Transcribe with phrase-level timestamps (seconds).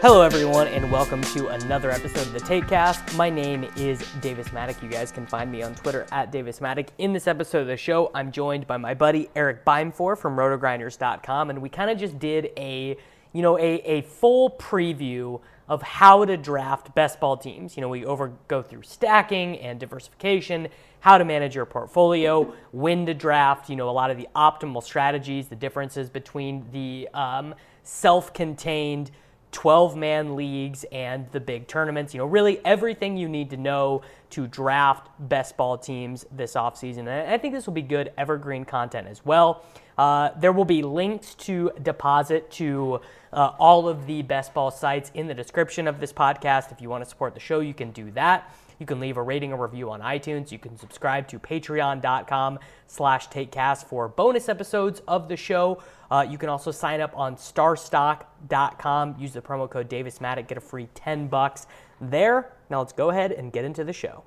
[0.00, 3.16] Hello, everyone, and welcome to another episode of the Takecast.
[3.16, 4.80] My name is Davis Mattek.
[4.80, 6.90] You guys can find me on Twitter at Davis Mattek.
[6.98, 11.50] In this episode of the show, I'm joined by my buddy Eric Beimfohr from RotoGrinders.com,
[11.50, 12.96] and we kind of just did a,
[13.32, 17.76] you know, a, a full preview of how to draft best ball teams.
[17.76, 20.68] You know, we over go through stacking and diversification,
[21.00, 23.68] how to manage your portfolio, when to draft.
[23.68, 29.10] You know, a lot of the optimal strategies, the differences between the um, self-contained
[29.52, 32.14] 12 man leagues and the big tournaments.
[32.14, 37.00] You know, really everything you need to know to draft best ball teams this offseason.
[37.00, 39.64] And I think this will be good evergreen content as well.
[39.96, 43.00] Uh, there will be links to deposit to
[43.32, 46.70] uh, all of the best ball sites in the description of this podcast.
[46.70, 48.54] If you want to support the show, you can do that.
[48.78, 50.52] You can leave a rating or review on iTunes.
[50.52, 55.82] You can subscribe to patreon.com slash takecast for bonus episodes of the show.
[56.10, 59.16] Uh, you can also sign up on starstock.com.
[59.18, 61.66] Use the promo code Davis Mattek, get a free 10 bucks
[62.00, 62.52] there.
[62.70, 64.24] Now let's go ahead and get into the show.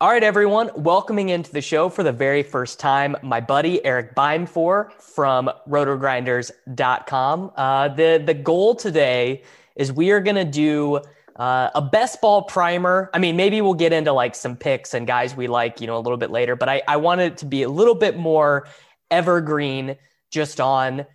[0.00, 4.14] All right, everyone, welcoming into the show for the very first time, my buddy Eric
[4.14, 7.50] Beimfohr from rotogrinders.com.
[7.56, 9.42] Uh, the, the goal today
[9.74, 11.00] is we are going to do
[11.34, 13.10] uh, a best ball primer.
[13.12, 15.96] I mean, maybe we'll get into like some picks and guys we like, you know,
[15.96, 18.68] a little bit later, but I, I wanted it to be a little bit more
[19.10, 19.96] evergreen
[20.30, 21.06] just on,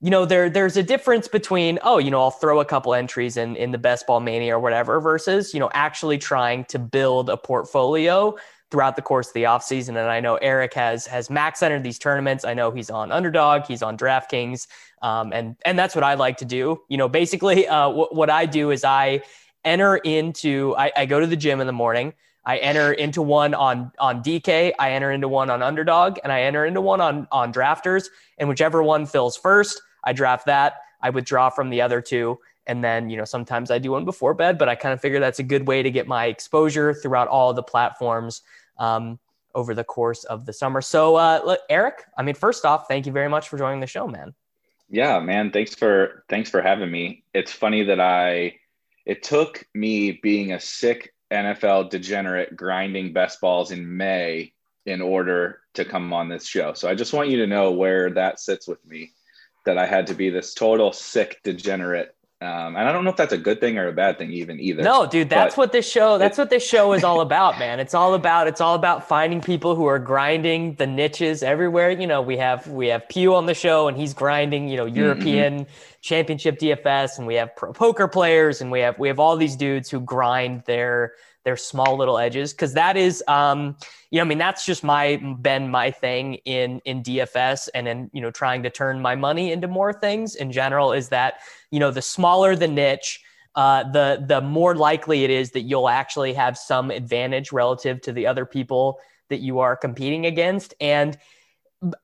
[0.00, 3.36] you know, there there's a difference between, oh, you know, I'll throw a couple entries
[3.36, 7.30] in in the best ball mania or whatever versus, you know, actually trying to build
[7.30, 8.36] a portfolio
[8.70, 9.90] throughout the course of the offseason.
[9.90, 12.44] And I know Eric has has max entered these tournaments.
[12.44, 14.66] I know he's on underdog, he's on DraftKings.
[15.02, 16.82] Um, and and that's what I like to do.
[16.88, 19.22] You know, basically uh, w- what I do is I
[19.64, 22.14] enter into I, I go to the gym in the morning.
[22.46, 26.42] I enter into one on on DK, I enter into one on underdog, and I
[26.42, 28.06] enter into one on on drafters.
[28.38, 30.76] And whichever one fills first, I draft that.
[31.02, 32.38] I withdraw from the other two.
[32.68, 35.20] And then, you know, sometimes I do one before bed, but I kind of figure
[35.20, 38.42] that's a good way to get my exposure throughout all the platforms
[38.78, 39.18] um,
[39.54, 40.80] over the course of the summer.
[40.80, 43.86] So, uh, look, Eric, I mean, first off, thank you very much for joining the
[43.86, 44.34] show, man.
[44.88, 45.50] Yeah, man.
[45.50, 47.24] Thanks for thanks for having me.
[47.34, 48.54] It's funny that I
[49.04, 54.52] it took me being a sick NFL degenerate grinding best balls in May
[54.84, 56.72] in order to come on this show.
[56.72, 59.12] So I just want you to know where that sits with me
[59.64, 63.16] that I had to be this total sick degenerate um, and I don't know if
[63.16, 64.82] that's a good thing or a bad thing, even either.
[64.82, 66.18] No, dude, that's what this show.
[66.18, 67.80] That's what this show is all about, man.
[67.80, 68.46] It's all about.
[68.46, 71.90] It's all about finding people who are grinding the niches everywhere.
[71.92, 74.68] You know, we have we have Pew on the show, and he's grinding.
[74.68, 74.96] You know, mm-hmm.
[74.96, 75.72] European mm-hmm.
[76.02, 79.56] Championship DFS, and we have pro poker players, and we have we have all these
[79.56, 81.14] dudes who grind their
[81.46, 83.76] their small little edges because that is um
[84.10, 88.10] you know i mean that's just my been my thing in in dfs and in
[88.12, 91.34] you know trying to turn my money into more things in general is that
[91.70, 93.22] you know the smaller the niche
[93.54, 98.12] uh, the the more likely it is that you'll actually have some advantage relative to
[98.12, 98.98] the other people
[99.30, 101.16] that you are competing against and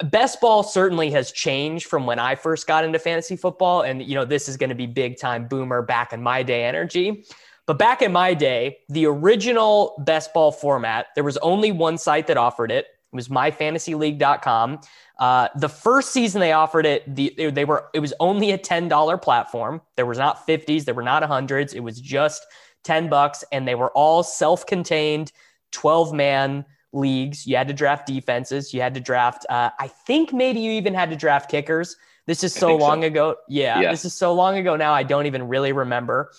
[0.05, 3.83] best ball certainly has changed from when I first got into fantasy football.
[3.83, 6.65] And, you know, this is going to be big time boomer back in my day
[6.65, 7.25] energy.
[7.67, 12.27] But back in my day, the original best ball format, there was only one site
[12.27, 12.87] that offered it.
[13.13, 14.81] It was myfantasyleague.com.
[15.19, 18.89] Uh, the first season they offered it, the, they were it was only a ten
[18.89, 19.81] dollar platform.
[19.97, 21.75] There was not fifties, there were not hundreds.
[21.75, 22.45] It was just
[22.83, 25.31] ten bucks, and they were all self contained,
[25.71, 27.47] twelve man leagues.
[27.47, 28.75] You had to draft defenses.
[28.75, 29.47] You had to draft.
[29.49, 31.97] Uh, I think maybe you even had to draft kickers.
[32.27, 33.07] This is so long so.
[33.07, 33.37] ago.
[33.49, 34.93] Yeah, yeah, this is so long ago now.
[34.93, 36.33] I don't even really remember.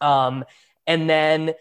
[0.00, 0.44] Um,
[0.86, 1.54] and then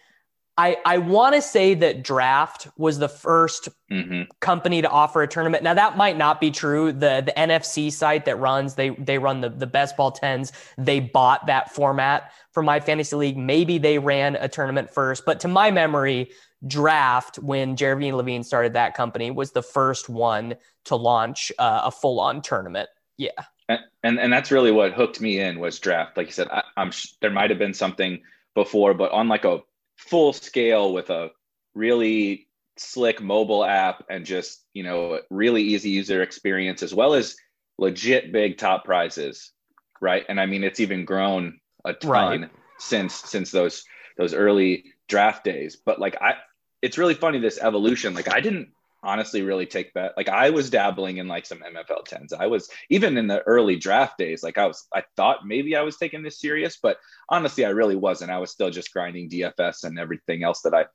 [0.59, 4.21] I, I want to say that Draft was the 1st mm-hmm.
[4.39, 5.63] company to offer a tournament.
[5.63, 6.91] Now that might not be true.
[6.91, 10.51] The the NFC site that runs they they run the the best ball tens.
[10.77, 13.37] They bought that format for my fantasy league.
[13.37, 16.31] Maybe they ran a tournament first, but to my memory,
[16.65, 20.55] Draft when Jeremy Levine started that company was the first one
[20.85, 22.89] to launch uh, a full on tournament.
[23.17, 26.17] Yeah and and that's really what hooked me in was draft.
[26.17, 26.91] Like you said, I, am
[27.21, 28.21] there might have been something
[28.55, 29.61] before, but on like a
[29.97, 31.31] full scale with a
[31.73, 32.47] really
[32.77, 37.35] slick mobile app and just you know really easy user experience as well as
[37.77, 39.51] legit big top prizes
[39.99, 42.49] right and i mean it's even grown a ton right.
[42.77, 43.83] since since those
[44.17, 46.33] those early draft days but like i
[46.81, 48.69] it's really funny this evolution like i didn't
[49.03, 50.13] honestly really take that.
[50.17, 53.75] like i was dabbling in like some mfl 10s i was even in the early
[53.75, 56.97] draft days like i was i thought maybe i was taking this serious but
[57.29, 60.85] honestly i really wasn't i was still just grinding dfs and everything else that i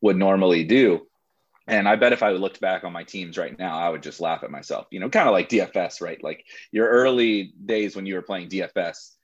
[0.00, 1.06] would normally do
[1.68, 4.22] and I bet if I looked back on my teams right now, I would just
[4.22, 4.86] laugh at myself.
[4.90, 6.22] You know, kind of like DFS, right?
[6.24, 9.16] Like your early days when you were playing DFS,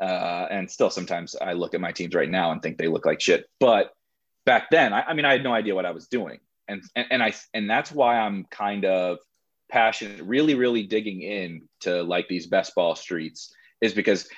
[0.00, 3.04] uh, and still sometimes I look at my teams right now and think they look
[3.04, 3.50] like shit.
[3.60, 3.92] But
[4.46, 6.38] back then, I, I mean, I had no idea what I was doing,
[6.70, 9.18] and, and and I and that's why I'm kind of
[9.70, 14.28] passionate, really, really digging in to like these best ball streets, is because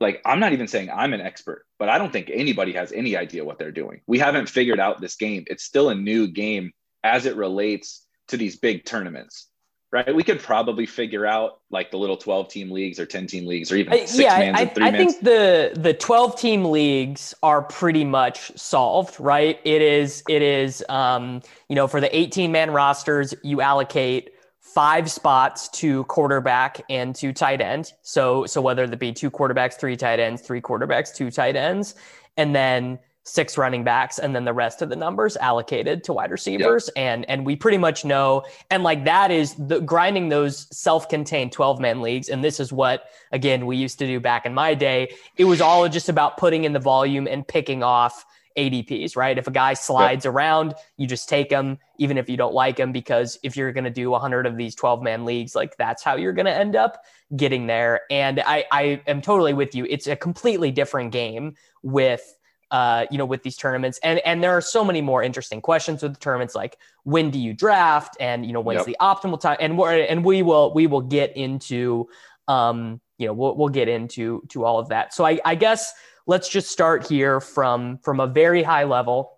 [0.00, 3.16] like I'm not even saying I'm an expert, but I don't think anybody has any
[3.16, 4.00] idea what they're doing.
[4.06, 5.44] We haven't figured out this game.
[5.46, 9.48] It's still a new game as it relates to these big tournaments
[9.96, 10.14] right?
[10.14, 13.72] We could probably figure out like the little 12 team leagues or 10 team leagues
[13.72, 15.14] or even six yeah, mans I, and three I mans.
[15.14, 19.58] think the the 12 team leagues are pretty much solved, right?
[19.64, 25.10] It is it is um, you know, for the 18 man rosters, you allocate five
[25.10, 27.92] spots to quarterback and to tight end.
[28.02, 31.94] So so whether that be two quarterbacks, three tight ends, three quarterbacks, two tight ends,
[32.36, 36.30] and then six running backs and then the rest of the numbers allocated to wide
[36.30, 37.02] receivers yep.
[37.04, 41.80] and and we pretty much know and like that is the grinding those self-contained 12
[41.80, 45.12] man leagues and this is what again we used to do back in my day
[45.36, 48.24] it was all just about putting in the volume and picking off
[48.56, 49.36] ADPs, right?
[49.36, 50.32] If a guy slides yep.
[50.32, 53.84] around, you just take him, even if you don't like him, because if you're going
[53.84, 56.74] to do 100 of these 12 man leagues, like that's how you're going to end
[56.74, 57.04] up
[57.36, 58.02] getting there.
[58.10, 59.86] And I, I am totally with you.
[59.88, 62.35] It's a completely different game with
[62.70, 63.98] uh, you know, with these tournaments.
[64.02, 67.38] And and there are so many more interesting questions with the tournaments, like when do
[67.38, 68.86] you draft, and you know, when's yep.
[68.86, 72.08] the optimal time, and we're and we will we will get into,
[72.48, 75.14] um, you know, we'll we'll get into to all of that.
[75.14, 75.92] So I, I guess
[76.26, 79.32] let's just start here from from a very high level.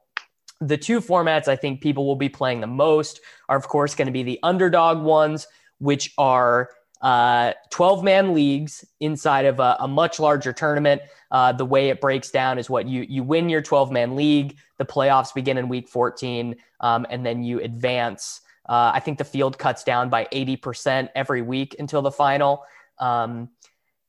[0.60, 4.06] The two formats I think people will be playing the most are, of course, going
[4.06, 5.46] to be the underdog ones,
[5.78, 6.70] which are
[7.00, 11.02] uh, 12 man leagues inside of a, a much larger tournament.
[11.30, 14.56] Uh, the way it breaks down is what you you win your 12 man league.
[14.78, 18.40] The playoffs begin in week 14, um, and then you advance.
[18.68, 22.64] Uh, I think the field cuts down by 80% every week until the final.
[22.98, 23.48] Um,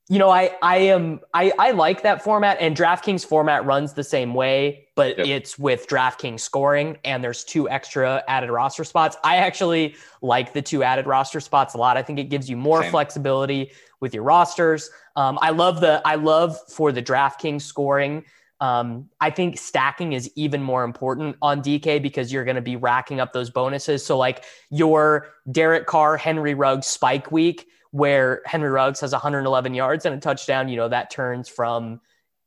[0.10, 4.04] you know, I I am I I like that format, and DraftKings format runs the
[4.04, 5.28] same way, but yep.
[5.28, 9.18] it's with DraftKings scoring, and there's two extra added roster spots.
[9.24, 11.96] I actually like the two added roster spots a lot.
[11.96, 12.90] I think it gives you more same.
[12.90, 14.90] flexibility with your rosters.
[15.20, 18.24] Um, I love the I love for the DraftKings scoring.
[18.62, 22.78] Um, I think stacking is even more important on DK because you're going to be
[22.78, 24.06] racking up those bonuses.
[24.06, 30.06] So like your Derek Carr, Henry Ruggs spike week where Henry Ruggs has 111 yards
[30.06, 32.00] and a touchdown, you know, that turns from,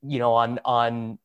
[0.02, 1.18] you know, on, on,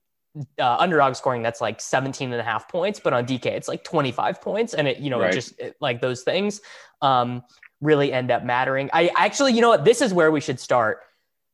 [0.60, 3.84] uh, underdog scoring that's like 17 and a half points but on dk it's like
[3.84, 5.32] 25 points and it you know right.
[5.32, 6.62] it just it, like those things
[7.02, 7.42] um
[7.82, 11.00] really end up mattering i actually you know what this is where we should start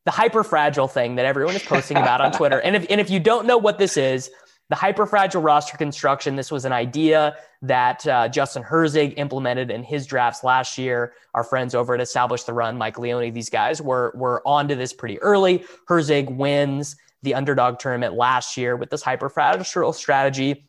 [0.06, 3.10] the hyper fragile thing that everyone is posting about on twitter and if and if
[3.10, 4.30] you don't know what this is
[4.70, 6.36] the hyperfragile roster construction.
[6.36, 11.14] This was an idea that uh, Justin Herzig implemented in his drafts last year.
[11.34, 14.94] Our friends over at Establish the Run, Mike Leone, these guys were were onto this
[14.94, 15.64] pretty early.
[15.88, 20.68] Herzig wins the underdog tournament last year with this hyperfragile strategy.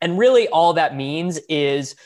[0.00, 1.96] And really all that means is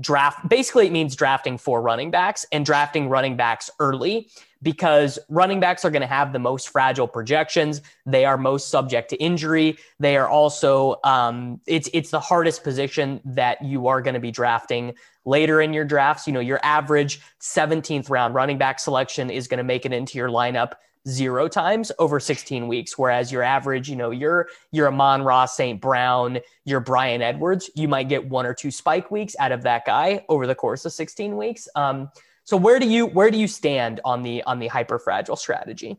[0.00, 4.30] draft basically it means drafting four running backs and drafting running backs early
[4.62, 7.82] because running backs are going to have the most fragile projections.
[8.06, 9.76] They are most subject to injury.
[9.98, 14.30] They are also um, it's it's the hardest position that you are going to be
[14.30, 16.26] drafting later in your drafts.
[16.26, 20.18] You know, your average 17th round running back selection is going to make it into
[20.18, 20.72] your lineup
[21.08, 22.96] zero times over 16 weeks.
[22.96, 25.80] Whereas your average, you know, you're you're Amon-Ra St.
[25.80, 29.84] Brown, you're Bryan Edwards, you might get one or two spike weeks out of that
[29.84, 31.68] guy over the course of 16 weeks.
[31.74, 32.08] Um,
[32.44, 35.98] so where do you where do you stand on the on the hyper fragile strategy?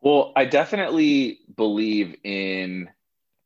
[0.00, 2.90] Well, I definitely believe in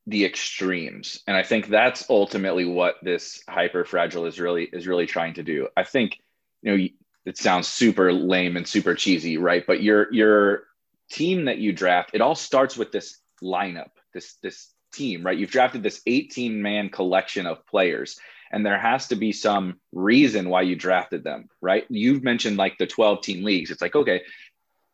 [0.07, 5.07] the extremes, and I think that's ultimately what this hyper fragile is really is really
[5.07, 5.69] trying to do.
[5.77, 6.21] I think
[6.63, 6.89] you know
[7.25, 9.65] it sounds super lame and super cheesy, right?
[9.67, 10.65] But your your
[11.11, 15.39] team that you draft, it all starts with this lineup, this this team, right?
[15.39, 18.19] You've drafted this 18 man collection of players
[18.51, 21.85] and there has to be some reason why you drafted them, right?
[21.89, 23.71] You've mentioned like the 12 team leagues.
[23.71, 24.23] It's like, okay,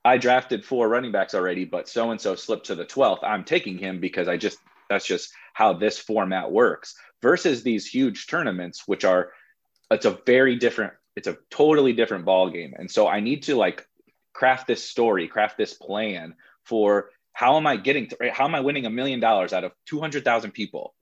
[0.04, 3.24] I drafted four running backs already, but so and so slipped to the 12th.
[3.24, 4.58] I'm taking him because I just
[4.88, 9.32] That's just how this format works versus these huge tournaments, which are,
[9.90, 12.74] it's a very different, it's a totally different ball game.
[12.78, 13.86] And so I need to like
[14.32, 16.34] craft this story, craft this plan
[16.64, 19.72] for how am I getting to, how am I winning a million dollars out of
[19.86, 20.94] 200,000 people?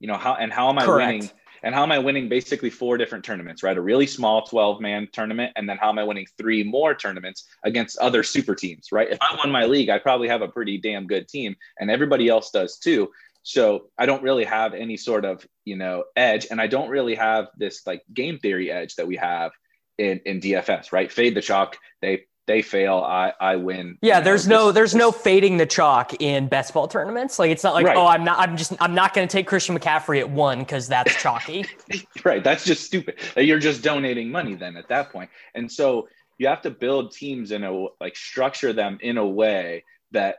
[0.00, 1.12] You know, how, and how am I Correct.
[1.12, 1.30] winning
[1.62, 3.76] and how am I winning basically four different tournaments, right?
[3.76, 5.52] A really small 12 man tournament.
[5.56, 9.10] And then how am I winning three more tournaments against other super teams, right?
[9.10, 12.28] If I won my league, I probably have a pretty damn good team and everybody
[12.28, 13.10] else does too.
[13.42, 16.46] So I don't really have any sort of, you know, edge.
[16.50, 19.52] And I don't really have this like game theory edge that we have
[19.96, 21.10] in, in DFS, right?
[21.10, 21.78] Fade the chalk.
[22.02, 23.98] They they fail, I I win.
[24.00, 24.98] Yeah, there's know, no this, there's this.
[24.98, 27.38] no fading the chalk in best ball tournaments.
[27.38, 27.96] Like it's not like right.
[27.96, 30.88] oh I'm not I'm just I'm not going to take Christian McCaffrey at one because
[30.88, 31.66] that's chalky.
[32.24, 33.16] right, that's just stupid.
[33.36, 37.52] You're just donating money then at that point, and so you have to build teams
[37.52, 40.38] in a like structure them in a way that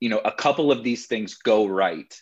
[0.00, 2.20] you know a couple of these things go right,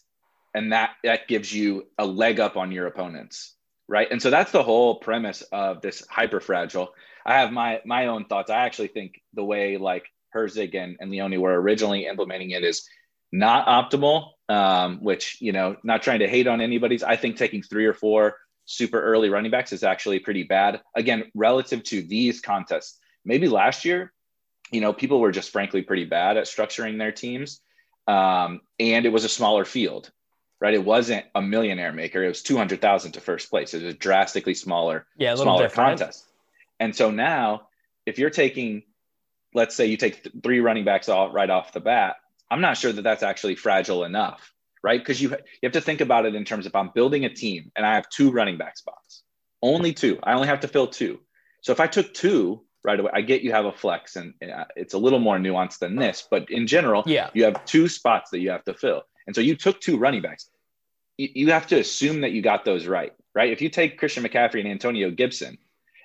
[0.55, 3.55] and that that gives you a leg up on your opponents.
[3.89, 6.93] Right, and so that's the whole premise of this hyper fragile
[7.25, 8.51] I have my my own thoughts.
[8.51, 12.89] I actually think the way like Herzig and, and Leone were originally implementing it is
[13.31, 14.31] not optimal.
[14.49, 17.03] Um, which you know, not trying to hate on anybody's.
[17.03, 18.37] I think taking three or four
[18.67, 20.83] super early running backs is actually pretty bad.
[20.95, 24.13] Again, relative to these contests, maybe last year,
[24.71, 27.61] you know, people were just frankly pretty bad at structuring their teams,
[28.07, 30.11] um, and it was a smaller field.
[30.61, 32.23] Right, it wasn't a millionaire maker.
[32.23, 33.73] It was two hundred thousand to first place.
[33.73, 35.99] It was a drastically smaller, yeah, smaller different.
[35.99, 36.27] contest.
[36.83, 37.69] And so now,
[38.07, 38.83] if you're taking,
[39.55, 42.17] let's say you take th- three running backs off right off the bat,
[42.51, 44.99] I'm not sure that that's actually fragile enough, right?
[44.99, 47.71] Because you you have to think about it in terms of I'm building a team
[47.77, 49.23] and I have two running back spots,
[49.63, 50.19] only two.
[50.25, 51.21] I only have to fill two.
[51.61, 54.65] So if I took two right away, I get you have a flex, and uh,
[54.75, 58.33] it's a little more nuanced than this, but in general, yeah, you have two spots
[58.33, 60.51] that you have to fill, and so you took two running backs.
[61.17, 63.53] You, you have to assume that you got those right, right?
[63.53, 65.59] If you take Christian McCaffrey and Antonio Gibson,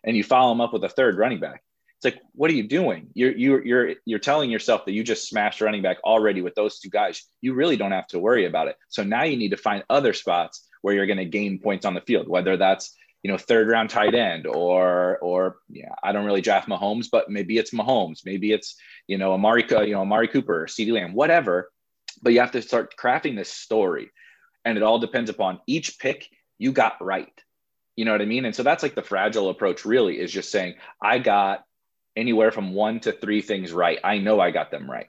[0.03, 1.63] and you follow them up with a third running back.
[1.97, 3.07] It's like, what are you doing?
[3.13, 6.79] You're you're you're you're telling yourself that you just smashed running back already with those
[6.79, 7.23] two guys.
[7.41, 8.77] You really don't have to worry about it.
[8.89, 11.95] So now you need to find other spots where you're going to gain points on
[11.95, 16.25] the field, whether that's you know third round tight end or or yeah, I don't
[16.25, 18.75] really draft Mahomes, but maybe it's Mahomes, maybe it's
[19.07, 21.71] you know Amari you know Amari Cooper, or CeeDee Lamb, whatever.
[22.21, 24.11] But you have to start crafting this story,
[24.63, 26.27] and it all depends upon each pick
[26.59, 27.33] you got right
[27.97, 28.45] you know what I mean?
[28.45, 31.65] And so that's like the fragile approach, really, is just saying, I got
[32.15, 33.99] anywhere from one to three things right.
[34.03, 35.07] I know I got them right.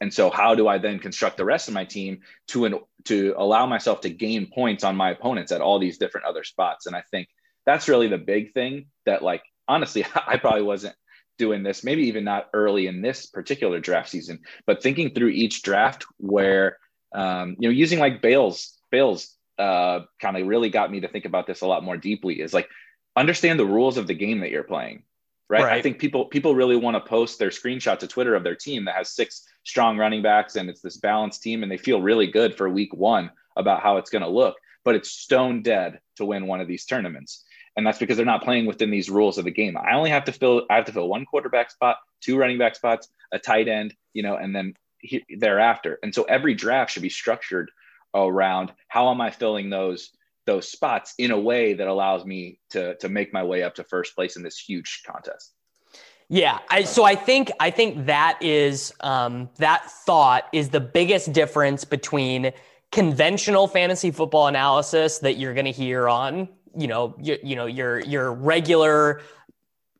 [0.00, 3.34] And so how do I then construct the rest of my team to an, to
[3.36, 6.86] allow myself to gain points on my opponents at all these different other spots?
[6.86, 7.28] And I think
[7.66, 10.96] that's really the big thing that like honestly, I probably wasn't
[11.36, 15.62] doing this, maybe even not early in this particular draft season, but thinking through each
[15.62, 16.78] draft where
[17.14, 21.24] um, you know, using like Bales, Bales uh, kind of really got me to think
[21.24, 22.68] about this a lot more deeply is like
[23.16, 25.02] understand the rules of the game that you're playing
[25.48, 25.72] right, right.
[25.72, 28.84] i think people people really want to post their screenshot to twitter of their team
[28.84, 32.26] that has six strong running backs and it's this balanced team and they feel really
[32.26, 36.24] good for week one about how it's going to look but it's stone dead to
[36.24, 37.44] win one of these tournaments.
[37.76, 39.76] And that's because they're not playing within these rules of the game.
[39.76, 42.74] I only have to fill i have to fill one quarterback spot two running back
[42.74, 45.98] spots a tight end you know and then he, thereafter.
[46.02, 47.70] And so every draft should be structured
[48.14, 50.10] around how am I filling those
[50.46, 53.84] those spots in a way that allows me to to make my way up to
[53.84, 55.52] first place in this huge contest.
[56.28, 61.32] Yeah, I, so I think I think that is um, that thought is the biggest
[61.32, 62.52] difference between
[62.92, 67.66] conventional fantasy football analysis that you're going to hear on you know you, you know
[67.66, 69.22] your your regular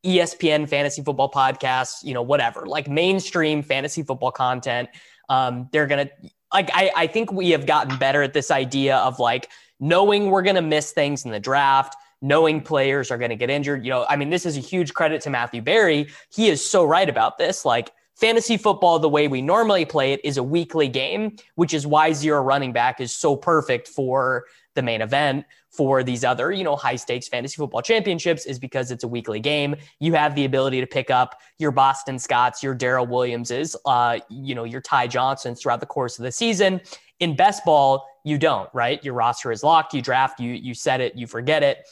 [0.05, 4.89] ESPN fantasy football podcasts, you know whatever like mainstream fantasy football content.
[5.29, 9.19] Um, they're to like I, I think we have gotten better at this idea of
[9.19, 13.37] like knowing we're going to miss things in the draft knowing players are going to
[13.37, 13.85] get injured.
[13.85, 16.85] You know i mean this is a huge credit to matthew berry he is so
[16.85, 17.65] right about this.
[17.65, 21.87] Like fantasy football the way we normally play it is a weekly game which is
[21.87, 26.65] why zero running back is so perfect for the main event for these other, you
[26.65, 29.77] know, high stakes fantasy football championships is because it's a weekly game.
[29.99, 34.55] You have the ability to pick up your Boston Scotts, your Darrel Williamses, uh, you
[34.55, 36.81] know, your Ty Johnsons throughout the course of the season.
[37.21, 39.03] In best ball, you don't, right?
[39.05, 39.95] Your roster is locked.
[39.95, 41.87] You draft, you you set it, you forget it.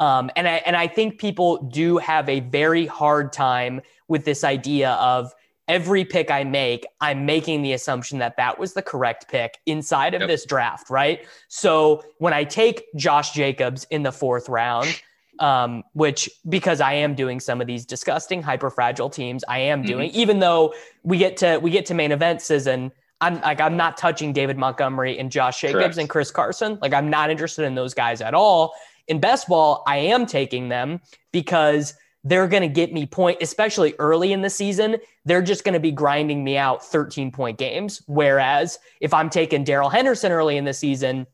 [0.00, 4.44] Um, and I and I think people do have a very hard time with this
[4.44, 5.32] idea of
[5.68, 10.14] every pick I make, I'm making the assumption that that was the correct pick inside
[10.14, 10.28] of yep.
[10.28, 11.26] this draft, right?
[11.48, 15.00] So when I take Josh Jacobs in the fourth round,
[15.38, 19.80] um, which because I am doing some of these disgusting hyper fragile teams, I am
[19.80, 19.86] mm-hmm.
[19.86, 20.20] doing, mm-hmm.
[20.20, 23.96] even though we get to we get to main event season, I'm like I'm not
[23.96, 25.98] touching David Montgomery and Josh Jacobs Correct.
[25.98, 26.78] and Chris Carson.
[26.80, 28.74] Like I'm not interested in those guys at all.
[29.06, 31.00] In best ball, I am taking them
[31.32, 31.94] because
[32.24, 34.96] they're going to get me point, especially early in the season.
[35.24, 38.02] They're just going to be grinding me out 13 point games.
[38.06, 41.26] Whereas if I'm taking Darrell Henderson early in the season,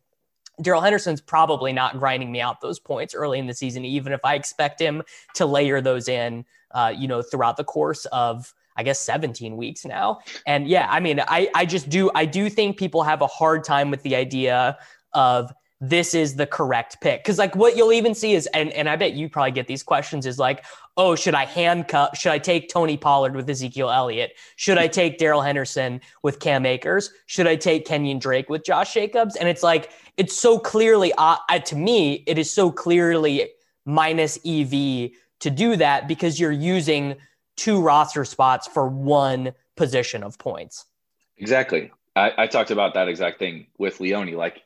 [0.62, 4.20] Darrell Henderson's probably not grinding me out those points early in the season, even if
[4.24, 5.02] I expect him
[5.34, 9.84] to layer those in, uh, you know, throughout the course of I guess 17 weeks
[9.84, 10.18] now.
[10.46, 13.62] And yeah, I mean, I, I just do, I do think people have a hard
[13.64, 14.76] time with the idea
[15.12, 15.52] of
[15.88, 17.24] this is the correct pick.
[17.24, 19.82] Cause like what you'll even see is, and, and I bet you probably get these
[19.82, 20.64] questions is like,
[20.96, 24.32] oh, should I handcuff, should I take Tony Pollard with Ezekiel Elliott?
[24.56, 27.10] Should I take Darrell Henderson with Cam Akers?
[27.26, 29.36] Should I take Kenyan Drake with Josh Jacobs?
[29.36, 33.50] And it's like, it's so clearly, uh, to me, it is so clearly
[33.84, 35.10] minus EV
[35.40, 37.16] to do that because you're using
[37.56, 40.86] two roster spots for one position of points.
[41.38, 41.90] Exactly.
[42.16, 44.32] I, I talked about that exact thing with Leone.
[44.32, 44.62] Like,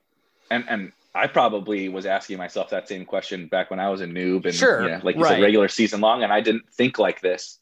[0.51, 4.07] and and I probably was asking myself that same question back when I was a
[4.07, 5.31] noob and sure, you know, like you right.
[5.31, 7.59] said, regular season long, and I didn't think like this.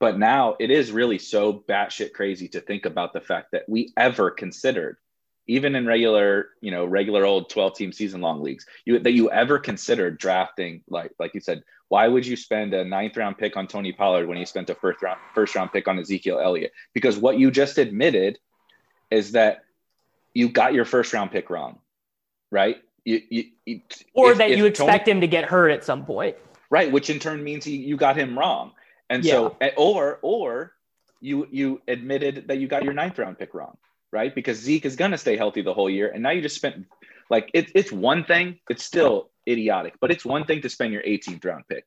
[0.00, 3.92] But now it is really so batshit crazy to think about the fact that we
[3.96, 4.96] ever considered,
[5.46, 9.30] even in regular, you know, regular old 12 team season long leagues, you that you
[9.30, 13.56] ever considered drafting, like like you said, why would you spend a ninth round pick
[13.56, 16.72] on Tony Pollard when you spent a first round first round pick on Ezekiel Elliott?
[16.92, 18.38] Because what you just admitted
[19.10, 19.64] is that
[20.32, 21.78] you got your first round pick wrong,
[22.54, 22.76] right?
[23.04, 23.80] You, you, you,
[24.14, 26.36] or if, that you expect Tony, him to get hurt at some point,
[26.70, 26.90] right?
[26.90, 28.72] Which in turn means he, you got him wrong,
[29.10, 29.32] and yeah.
[29.32, 30.72] so eh, or or
[31.20, 33.76] you you admitted that you got your ninth round pick wrong,
[34.10, 34.34] right?
[34.34, 36.86] Because Zeke is going to stay healthy the whole year, and now you just spent
[37.28, 38.58] like it, it's one thing.
[38.70, 39.94] It's still idiotic.
[40.00, 41.84] But it's one thing to spend your 18th round pick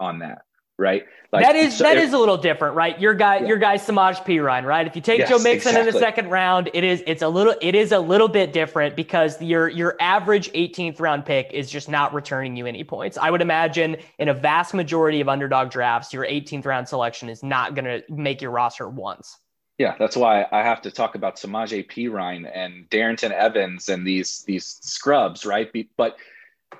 [0.00, 0.42] on that,
[0.78, 1.04] right?
[1.32, 2.98] Like that is so that if, is a little different, right?
[3.00, 3.46] Your guy, yeah.
[3.46, 4.86] your guy Samaje Perine, right?
[4.86, 5.88] If you take yes, Joe Mixon exactly.
[5.88, 8.94] in the second round, it is it's a little it is a little bit different
[8.94, 13.18] because your your average 18th round pick is just not returning you any points.
[13.18, 17.42] I would imagine in a vast majority of underdog drafts, your 18th round selection is
[17.42, 19.38] not going to make your roster once.
[19.78, 24.42] Yeah, that's why I have to talk about Samaje Perine and Darrynton Evans and these
[24.44, 25.70] these scrubs, right?
[25.96, 26.16] But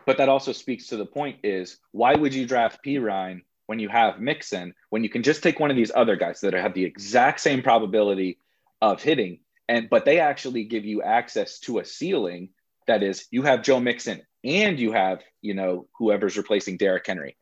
[0.06, 3.88] but that also speaks to the point is why would you draft Perine when you
[3.88, 6.84] have Mixon, when you can just take one of these other guys that have the
[6.84, 8.38] exact same probability
[8.80, 12.50] of hitting, and but they actually give you access to a ceiling
[12.86, 17.36] that is you have Joe Mixon and you have, you know, whoever's replacing Derrick Henry.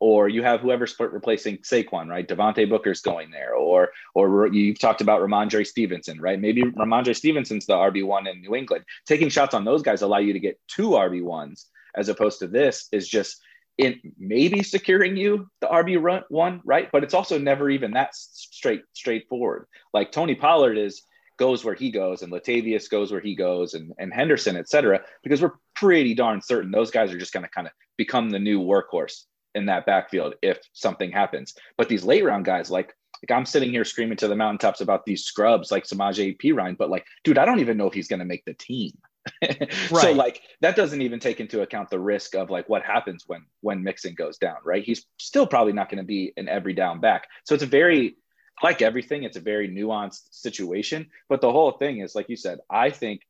[0.00, 2.26] Or you have whoever's replacing Saquon, right?
[2.26, 6.40] Devontae Booker's going there, or or you've talked about Rhamondre Stevenson, right?
[6.40, 8.84] Maybe Rhamondre Stevenson's the RB one in New England.
[9.06, 12.46] Taking shots on those guys allow you to get two RB ones as opposed to
[12.46, 13.42] this is just
[13.78, 16.90] it maybe securing you the RB run one, right?
[16.92, 19.66] But it's also never even that straight straightforward.
[19.94, 21.02] Like Tony Pollard is
[21.38, 25.00] goes where he goes, and Latavius goes where he goes, and, and Henderson, et cetera,
[25.22, 28.38] because we're pretty darn certain those guys are just going to kind of become the
[28.40, 31.54] new workhorse in that backfield if something happens.
[31.76, 35.04] But these late round guys, like like I'm sitting here screaming to the mountaintops about
[35.04, 38.20] these scrubs like Samaje Perine, but like, dude, I don't even know if he's going
[38.20, 38.92] to make the team.
[39.42, 39.88] right.
[39.90, 43.44] So like that doesn't even take into account the risk of like what happens when
[43.60, 44.84] when Mixon goes down, right?
[44.84, 47.28] He's still probably not going to be an every down back.
[47.44, 48.16] So it's a very
[48.62, 51.10] like everything, it's a very nuanced situation.
[51.28, 53.22] But the whole thing is, like you said, I think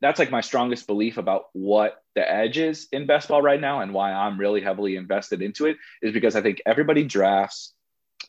[0.00, 3.80] that's like my strongest belief about what the edge is in best ball right now
[3.80, 7.74] and why I'm really heavily invested into it is because I think everybody drafts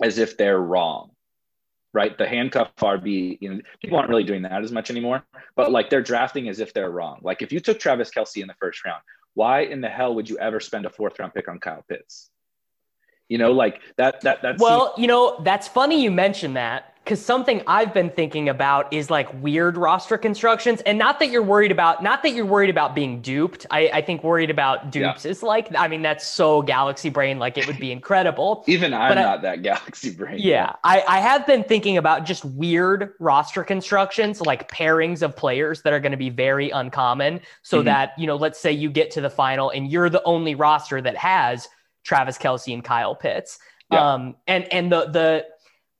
[0.03, 1.11] as if they're wrong
[1.95, 2.15] right?
[2.17, 5.23] The handcuff RB, you know, people aren't really doing that as much anymore,
[5.55, 7.19] but like they're drafting as if they're wrong.
[7.23, 9.01] Like if you took Travis Kelce in the first round,
[9.33, 12.29] why in the hell would you ever spend a fourth round pick on Kyle Pitts?
[13.29, 17.23] You know, like that, that, that's well, you know, that's funny you mentioned that because
[17.23, 21.71] something I've been thinking about is like weird roster constructions, and not that you're worried
[21.71, 23.67] about, not that you're worried about being duped.
[23.69, 25.31] I, I think worried about dupes yeah.
[25.31, 28.63] is like, I mean, that's so galaxy brain, like it would be incredible.
[28.67, 30.39] Even I'm but not I, that galaxy brain.
[30.39, 35.83] Yeah, I, I have been thinking about just weird roster constructions, like pairings of players
[35.83, 37.85] that are going to be very uncommon, so mm-hmm.
[37.85, 41.01] that you know, let's say you get to the final and you're the only roster
[41.01, 41.69] that has
[42.05, 43.59] Travis Kelce and Kyle Pitts.
[43.91, 44.13] Yeah.
[44.13, 45.45] Um, and and the the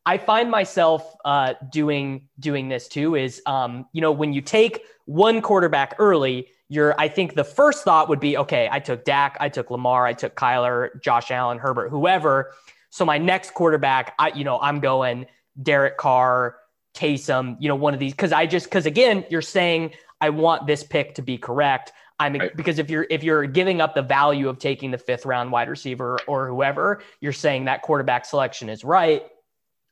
[0.05, 3.15] I find myself uh, doing doing this too.
[3.15, 7.83] Is um, you know when you take one quarterback early, you're I think the first
[7.83, 8.69] thought would be okay.
[8.71, 12.53] I took Dak, I took Lamar, I took Kyler, Josh Allen, Herbert, whoever.
[12.91, 15.25] So my next quarterback, I you know I'm going
[15.61, 16.57] Derek Carr,
[16.95, 19.91] Taysom, you know one of these because I just because again you're saying
[20.21, 21.91] I want this pick to be correct.
[22.17, 22.55] I'm right.
[22.55, 25.69] because if you're if you're giving up the value of taking the fifth round wide
[25.69, 29.23] receiver or whoever, you're saying that quarterback selection is right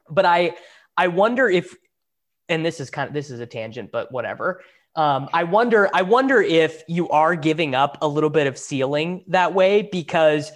[0.09, 0.55] but I
[0.97, 1.75] I wonder if
[2.49, 4.62] and this is kind of this is a tangent, but whatever.
[4.95, 9.23] Um, I wonder, I wonder if you are giving up a little bit of ceiling
[9.29, 10.51] that way because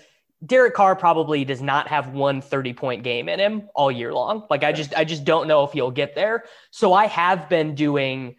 [0.45, 4.45] Derek Carr probably does not have one 30 point game in him all year long.
[4.47, 6.43] Like I just, I just don't know if he'll get there.
[6.69, 8.35] So I have been doing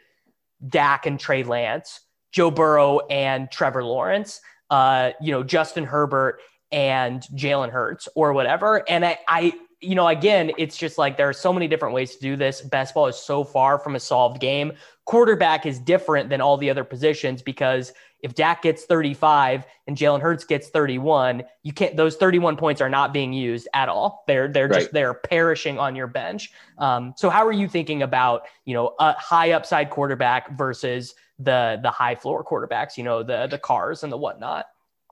[0.64, 1.98] Dak and Trey Lance,
[2.32, 8.88] Joe Burrow and Trevor Lawrence, uh, you know, Justin Herbert and Jalen Hurts or whatever.
[8.88, 12.16] And I, I, you know, again, it's just like there are so many different ways
[12.16, 12.60] to do this.
[12.60, 14.72] Best ball is so far from a solved game.
[15.04, 20.20] Quarterback is different than all the other positions because if Dak gets 35 and Jalen
[20.20, 21.96] Hurts gets 31, you can't.
[21.96, 24.24] Those 31 points are not being used at all.
[24.26, 24.80] They're they're right.
[24.80, 26.52] just they're perishing on your bench.
[26.78, 31.78] Um, so how are you thinking about you know a high upside quarterback versus the
[31.82, 32.96] the high floor quarterbacks?
[32.96, 34.66] You know the the Carrs and the whatnot.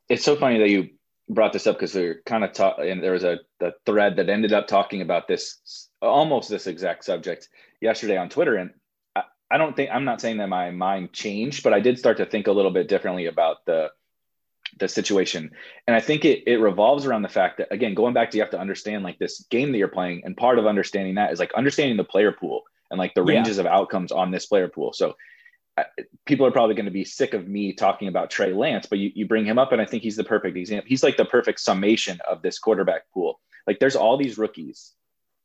[0.09, 0.91] It's so funny that you
[1.29, 4.29] brought this up because they're kind of talk and there was a the thread that
[4.29, 7.49] ended up talking about this almost this exact subject
[7.81, 8.71] yesterday on Twitter and
[9.15, 12.19] I, I don't think I'm not saying that my mind changed but I did start
[12.19, 13.91] to think a little bit differently about the
[14.79, 15.51] the situation
[15.87, 18.43] and I think it it revolves around the fact that again going back to you
[18.43, 21.41] have to understand like this game that you're playing and part of understanding that is
[21.41, 23.63] like understanding the player pool and like the ranges yeah.
[23.63, 25.17] of outcomes on this player pool so
[26.25, 29.11] people are probably going to be sick of me talking about Trey Lance, but you,
[29.15, 30.89] you bring him up, and I think he's the perfect example.
[30.89, 33.41] He's like the perfect summation of this quarterback pool.
[33.67, 34.93] Like there's all these rookies,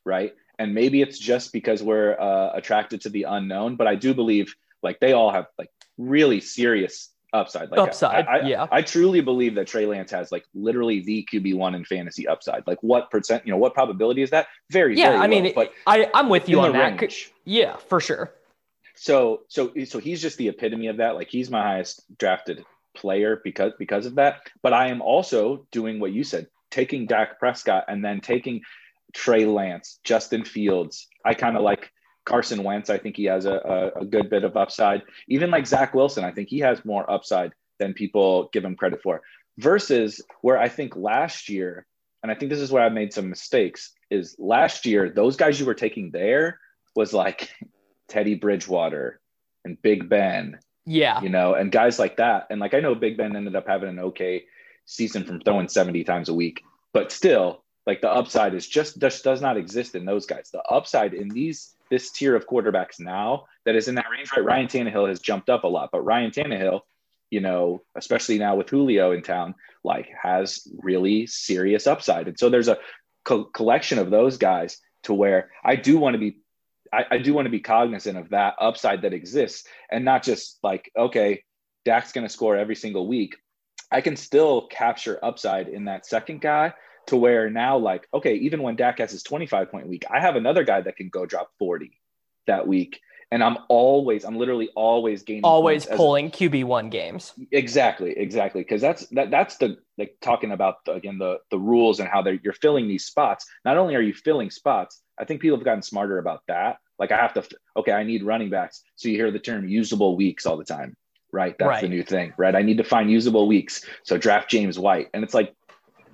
[0.06, 0.34] right?
[0.60, 4.54] And maybe it's just because we're uh, attracted to the unknown, but I do believe
[4.84, 7.72] like they all have like really serious upside.
[7.72, 8.68] Like upside, I, I, yeah.
[8.72, 12.66] I truly believe that Trey Lance has like literally the QB one in fantasy upside.
[12.68, 13.46] Like what percent?
[13.46, 14.48] You know, what probability is that?
[14.70, 15.12] Very, yeah.
[15.12, 17.02] Very I mean, but I I'm with you on that.
[17.02, 17.32] Range.
[17.46, 18.34] Yeah, for sure.
[19.02, 21.16] So so so he's just the epitome of that.
[21.16, 22.64] Like he's my highest drafted
[22.96, 24.42] player because because of that.
[24.62, 28.62] But I am also doing what you said, taking Dak Prescott and then taking
[29.16, 31.08] Trey Lance, Justin Fields.
[31.26, 31.92] I kind of like
[32.26, 32.92] Carson Wentz.
[32.92, 35.02] I think he has a, a, a, good bit of upside.
[35.28, 39.02] Even like Zach Wilson, I think he has more upside than people give him credit
[39.02, 39.24] for.
[39.58, 41.88] Versus where I think last year,
[42.22, 45.60] and I think this is where I made some mistakes, is last year, those guys
[45.60, 46.60] you were taking there
[46.96, 47.50] was like
[48.12, 49.20] Teddy Bridgewater
[49.64, 50.60] and Big Ben.
[50.86, 51.22] Yeah.
[51.22, 52.48] You know, and guys like that.
[52.50, 54.44] And like I know Big Ben ended up having an okay
[54.86, 56.62] season from throwing 70 times a week,
[56.94, 60.50] but still, like the upside is just just does not exist in those guys.
[60.52, 64.46] The upside in these this tier of quarterbacks now that is in that range, right?
[64.46, 66.82] Ryan Tannehill has jumped up a lot, but Ryan Tannehill,
[67.30, 72.28] you know, especially now with Julio in town, like has really serious upside.
[72.28, 72.78] And so there's a
[73.24, 76.38] co- collection of those guys to where I do want to be
[76.92, 80.60] I, I do want to be cognizant of that upside that exists and not just
[80.64, 81.44] like, okay,
[81.86, 83.38] Dak's going to score every single week.
[83.92, 86.74] I can still capture upside in that second guy
[87.08, 90.36] to where now, like, okay, even when Dak has his 25 point week, I have
[90.36, 91.92] another guy that can go drop 40
[92.48, 93.00] that week.
[93.34, 97.34] And I'm always, I'm literally always gaining, always pulling QB one games.
[97.52, 102.02] Exactly, exactly, because that's that that's the like talking about the, again the the rules
[102.02, 103.46] and how they're you're filling these spots.
[103.64, 106.78] Not only are you filling spots, I think people have gotten smarter about that.
[106.98, 107.44] Like I have to,
[107.78, 108.84] okay, I need running backs.
[108.96, 110.96] So you hear the term usable weeks all the time,
[111.32, 111.56] right?
[111.58, 111.82] That's right.
[111.82, 112.56] the new thing, right?
[112.56, 113.84] I need to find usable weeks.
[114.04, 115.10] So draft James White.
[115.14, 115.56] And it's like,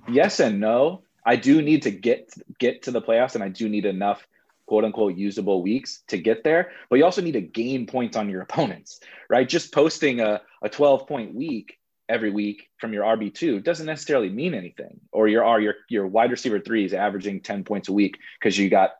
[0.07, 1.03] yes and no.
[1.25, 4.25] I do need to get get to the playoffs and I do need enough
[4.67, 6.71] quote unquote usable weeks to get there.
[6.89, 8.99] But you also need to gain points on your opponents,
[9.29, 9.47] right?
[9.47, 11.77] Just posting a, a 12 point week
[12.09, 14.99] every week from your RB2 doesn't necessarily mean anything.
[15.11, 18.57] Or your R, your your wide receiver three is averaging 10 points a week because
[18.57, 18.91] you got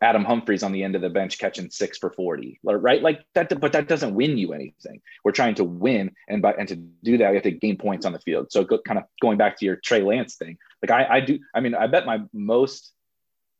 [0.00, 3.02] Adam Humphries on the end of the bench catching six for 40, right?
[3.02, 5.00] Like that, but that doesn't win you anything.
[5.24, 6.14] We're trying to win.
[6.28, 8.52] And by, and to do that, we have to gain points on the field.
[8.52, 11.40] So go, kind of going back to your Trey Lance thing, like I, I do,
[11.52, 12.92] I mean, I bet my most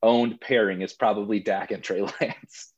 [0.02, 2.72] owned pairing is probably Dak and Trey Lance.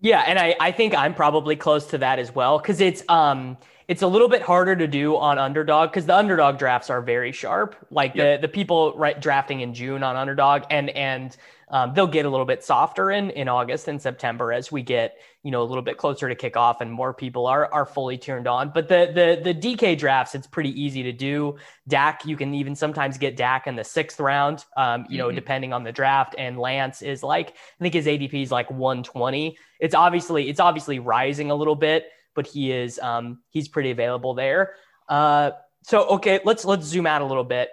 [0.00, 0.24] Yeah.
[0.26, 2.58] And I, I think I'm probably close to that as well.
[2.58, 3.56] Cause it's, um,
[3.88, 7.30] it's a little bit harder to do on underdog because the underdog drafts are very
[7.30, 7.76] sharp.
[7.90, 8.40] Like yep.
[8.40, 11.36] the the people right drafting in June on underdog and and
[11.72, 15.16] um, they'll get a little bit softer in in August and September as we get
[15.42, 18.46] you know a little bit closer to kickoff and more people are are fully turned
[18.46, 18.70] on.
[18.70, 21.56] But the the the DK drafts, it's pretty easy to do.
[21.88, 24.66] Dak, you can even sometimes get Dak in the sixth round.
[24.76, 25.34] Um, you know, mm-hmm.
[25.36, 26.34] depending on the draft.
[26.36, 29.56] And Lance is like I think his ADP is like 120.
[29.80, 34.34] It's obviously it's obviously rising a little bit, but he is um, he's pretty available
[34.34, 34.74] there.
[35.08, 37.70] Uh, so okay, let's let's zoom out a little bit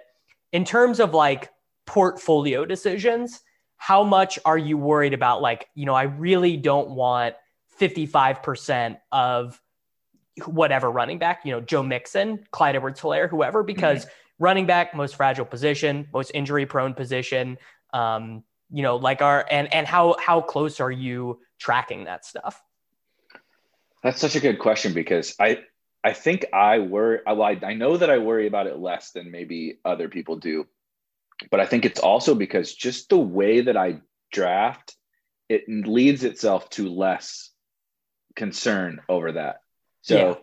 [0.52, 1.50] in terms of like
[1.84, 3.42] portfolio decisions
[3.82, 7.34] how much are you worried about like you know i really don't want
[7.80, 9.58] 55% of
[10.44, 14.44] whatever running back you know joe mixon clyde edwards hilaire whoever because mm-hmm.
[14.44, 17.58] running back most fragile position most injury prone position
[17.92, 22.62] um, you know, like our and and how how close are you tracking that stuff?
[24.02, 25.60] That's such a good question because I
[26.04, 27.20] I think I worry.
[27.26, 30.66] Well, I, I know that I worry about it less than maybe other people do,
[31.50, 34.00] but I think it's also because just the way that I
[34.32, 34.96] draft,
[35.48, 37.50] it leads itself to less
[38.36, 39.60] concern over that.
[40.02, 40.34] So yeah.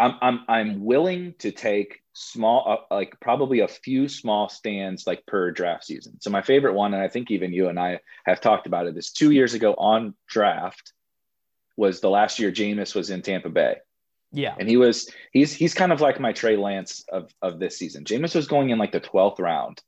[0.00, 5.24] I'm I'm I'm willing to take small, uh, like probably a few small stands like
[5.26, 6.20] per draft season.
[6.20, 8.96] So my favorite one, and I think even you and I have talked about it,
[8.96, 10.92] is two years ago on draft
[11.76, 13.76] was the last year Jameis was in Tampa Bay.
[14.32, 14.54] Yeah.
[14.58, 18.04] And he was he's he's kind of like my Trey Lance of of this season.
[18.04, 19.80] Jameis was going in like the 12th round.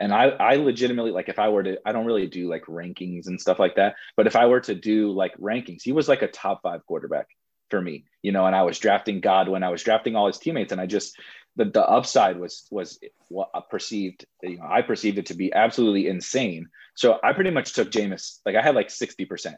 [0.00, 3.26] And I I legitimately like if I were to I don't really do like rankings
[3.26, 6.22] and stuff like that, but if I were to do like rankings, he was like
[6.22, 7.28] a top 5 quarterback
[7.70, 8.04] for me.
[8.22, 10.86] You know, and I was drafting Godwin, I was drafting all his teammates and I
[10.86, 11.18] just
[11.56, 15.34] the, the upside was was what uh, I perceived you know I perceived it to
[15.34, 16.68] be absolutely insane.
[16.94, 19.54] So I pretty much took Jameis like I had like 60%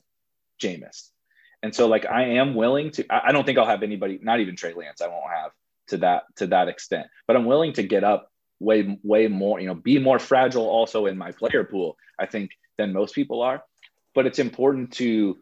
[0.60, 1.10] Jameis.
[1.62, 4.40] And so like I am willing to I, I don't think I'll have anybody, not
[4.40, 5.52] even Trey Lance, I won't have
[5.88, 7.06] to that to that extent.
[7.26, 8.29] But I'm willing to get up
[8.60, 12.52] way way more, you know, be more fragile also in my player pool, I think,
[12.76, 13.64] than most people are.
[14.14, 15.38] But it's important to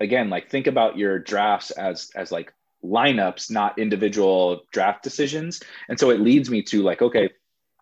[0.00, 2.52] again like think about your drafts as as like
[2.84, 5.60] lineups, not individual draft decisions.
[5.88, 7.30] And so it leads me to like, okay,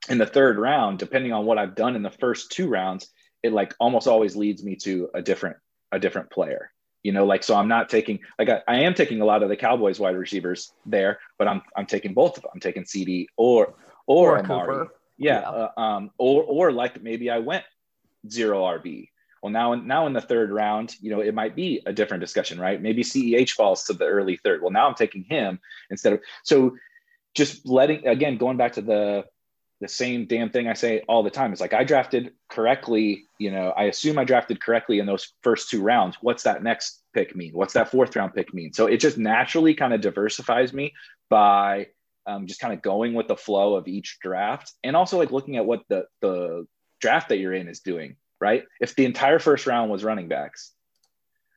[0.08, 3.08] in the third round, depending on what I've done in the first two rounds,
[3.42, 5.56] it like almost always leads me to a different
[5.92, 6.70] a different player.
[7.02, 9.48] You know, like so I'm not taking like I, I am taking a lot of
[9.48, 12.50] the Cowboys wide receivers there, but I'm I'm taking both of them.
[12.54, 13.74] I'm taking CeeDee or
[14.06, 14.86] or, or Amari.
[15.18, 15.48] Yeah, yeah.
[15.48, 17.64] Uh, um, or or like maybe I went
[18.28, 19.08] zero RB
[19.46, 22.58] well, now now in the third round, you know, it might be a different discussion,
[22.58, 22.82] right?
[22.82, 24.60] Maybe CEH falls to the early third.
[24.60, 26.76] Well, now I'm taking him instead of so
[27.32, 29.24] just letting again going back to the
[29.80, 31.52] the same damn thing I say all the time.
[31.52, 35.70] It's like I drafted correctly, you know, I assume I drafted correctly in those first
[35.70, 36.16] two rounds.
[36.22, 37.52] What's that next pick mean?
[37.52, 38.72] What's that fourth round pick mean?
[38.72, 40.92] So it just naturally kind of diversifies me
[41.30, 41.86] by
[42.26, 45.56] um, just kind of going with the flow of each draft and also like looking
[45.56, 46.66] at what the the
[47.00, 48.64] draft that you're in is doing right?
[48.80, 50.72] If the entire first round was running backs,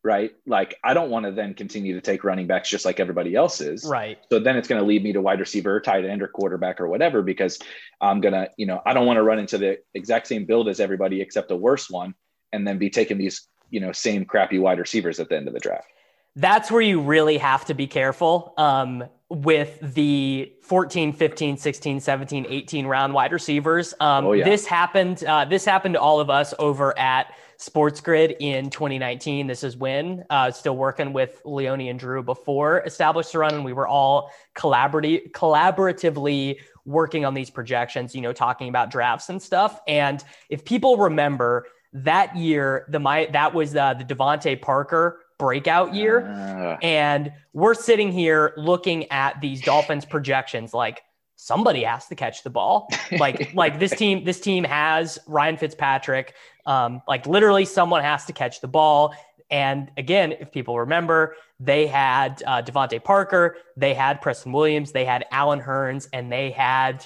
[0.04, 0.32] right?
[0.46, 3.60] Like I don't want to then continue to take running backs just like everybody else
[3.62, 3.84] is.
[3.86, 4.18] Right.
[4.30, 6.88] So then it's going to lead me to wide receiver, tight end, or quarterback or
[6.88, 7.60] whatever, because
[8.00, 10.70] I'm going to, you know, I don't want to run into the exact same build
[10.70, 12.16] as everybody except a worse one
[12.54, 15.54] and then be taking these, you know, same crappy wide receivers at the end of
[15.54, 15.88] the draft.
[16.36, 18.54] That's where you really have to be careful.
[18.58, 23.94] Um, with the 14 15 16 17 18 round wide receivers.
[24.00, 24.44] Um, oh, yeah.
[24.44, 29.46] this happened uh, this happened to all of us over at sports grid in 2019
[29.46, 33.66] this is when uh, still working with leone and drew before established the run and
[33.66, 39.42] we were all collaborative collaboratively working on these projections you know talking about drafts and
[39.42, 39.82] stuff.
[39.88, 45.96] And if people remember that year the my that was uh, the DeVante Parker breakout
[45.96, 46.28] year.
[46.28, 46.78] Uh.
[46.84, 51.02] And we're sitting here looking at these Dolphins projections like
[51.36, 52.90] somebody has to catch the ball.
[53.18, 56.36] Like like this team this team has Ryan Fitzpatrick.
[56.68, 59.16] Um, like literally someone has to catch the ball.
[59.50, 65.06] And again, if people remember, they had uh, DeVante Parker, they had Preston Williams, they
[65.06, 67.04] had Allen Hurns, and they had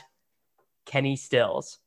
[0.86, 1.80] Kenny Stills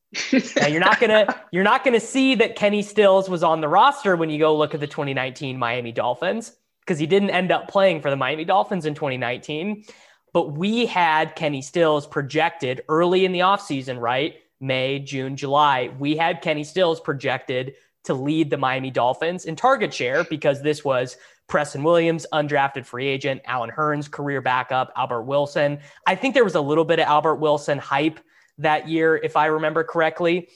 [0.57, 4.17] now you're not gonna you're not gonna see that Kenny Stills was on the roster
[4.17, 8.01] when you go look at the 2019 Miami Dolphins because he didn't end up playing
[8.01, 9.85] for the Miami Dolphins in 2019.
[10.33, 14.35] But we had Kenny Stills projected early in the offseason, right?
[14.61, 15.91] May, June, July.
[15.99, 17.75] We had Kenny Stills projected
[18.05, 21.17] to lead the Miami Dolphins in target share because this was
[21.49, 25.79] Preston Williams, undrafted free agent, Allen Hurns, career backup, Albert Wilson.
[26.07, 28.21] I think there was a little bit of Albert Wilson hype
[28.59, 30.49] that year, if I remember correctly.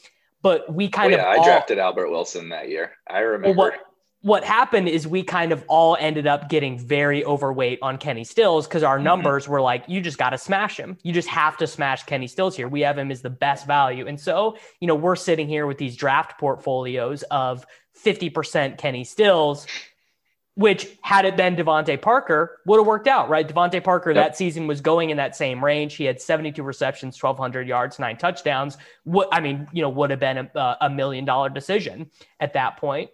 [0.42, 2.92] But we kind oh, yeah, of all, I drafted Albert Wilson that year.
[3.06, 3.48] I remember.
[3.48, 3.80] Well, what,
[4.22, 8.66] what happened is we kind of all ended up getting very overweight on Kenny Stills
[8.66, 9.04] because our mm-hmm.
[9.04, 10.98] numbers were like, you just got to smash him.
[11.02, 12.68] You just have to smash Kenny Stills here.
[12.68, 14.06] We have him as the best value.
[14.06, 17.64] And so, you know, we're sitting here with these draft portfolios of
[18.04, 19.66] 50% Kenny Stills
[20.54, 23.48] which had it been DeVante Parker would have worked out, right?
[23.48, 24.16] DeVante Parker yep.
[24.26, 25.94] that season was going in that same range.
[25.94, 28.76] He had 72 receptions, 1,200 yards, nine touchdowns.
[29.04, 32.10] What I mean, you know, would have been a, a million dollar decision
[32.40, 33.10] at that point.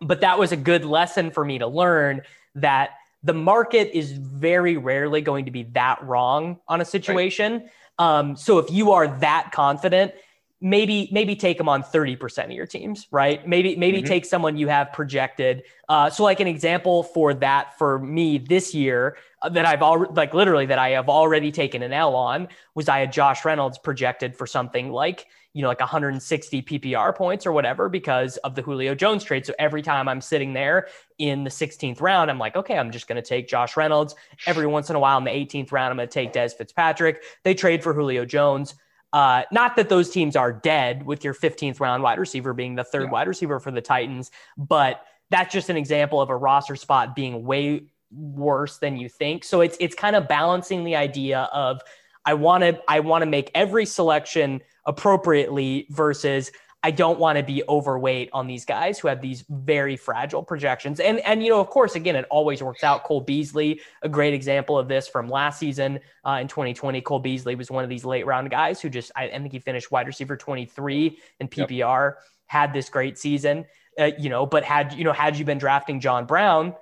[0.00, 2.22] But that was a good lesson for me to learn
[2.56, 2.90] that
[3.22, 7.52] the market is very rarely going to be that wrong on a situation.
[7.52, 8.18] Right.
[8.18, 10.12] Um, so if you are that confident
[10.60, 13.46] maybe maybe take them on 30% of your teams right?
[13.46, 14.06] Maybe maybe mm-hmm.
[14.06, 15.64] take someone you have projected.
[15.88, 20.12] Uh, so like an example for that for me this year uh, that i've already
[20.14, 23.76] like literally that i have already taken an l on was i had josh reynolds
[23.76, 28.62] projected for something like you know like 160 ppr points or whatever because of the
[28.62, 29.44] julio jones trade.
[29.44, 30.88] So every time i'm sitting there
[31.18, 34.14] in the 16th round i'm like okay i'm just going to take josh reynolds.
[34.46, 37.22] Every once in a while in the 18th round i'm going to take dez fitzpatrick.
[37.42, 38.74] They trade for julio jones
[39.14, 42.82] uh, not that those teams are dead with your 15th round wide receiver being the
[42.82, 43.10] third yeah.
[43.10, 47.44] wide receiver for the Titans, but that's just an example of a roster spot being
[47.44, 49.44] way worse than you think.
[49.44, 51.80] So it's it's kind of balancing the idea of
[52.24, 56.50] I want to I want to make every selection appropriately versus
[56.84, 61.00] I don't want to be overweight on these guys who have these very fragile projections.
[61.00, 63.04] And and you know, of course, again, it always works out.
[63.04, 67.00] Cole Beasley, a great example of this from last season uh, in 2020.
[67.00, 69.60] Cole Beasley was one of these late round guys who just I, I think he
[69.60, 72.22] finished wide receiver 23 in PPR, yep.
[72.48, 73.64] had this great season.
[73.98, 76.74] Uh, you know, but had you know had you been drafting John Brown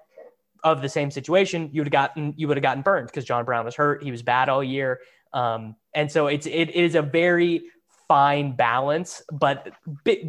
[0.65, 3.45] of the same situation, you would have gotten you would have gotten burned because John
[3.45, 4.03] Brown was hurt.
[4.03, 4.99] He was bad all year.
[5.33, 7.62] Um, and so it's it is a very
[8.09, 9.23] fine balance.
[9.31, 9.73] But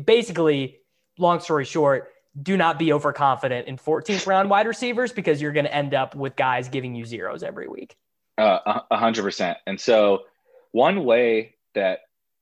[0.06, 0.80] basically,
[1.18, 2.10] long story short,
[2.42, 6.16] do not be overconfident in 14th round wide receivers because you're going to end up
[6.16, 7.96] with guys giving you zeros every week.
[8.38, 9.58] Uh, hundred percent.
[9.68, 10.24] And so,
[10.72, 12.00] one way that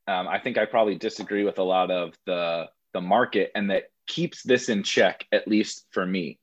[0.07, 3.91] um, I think I probably disagree with a lot of the the market, and that
[4.07, 6.39] keeps this in check, at least for me,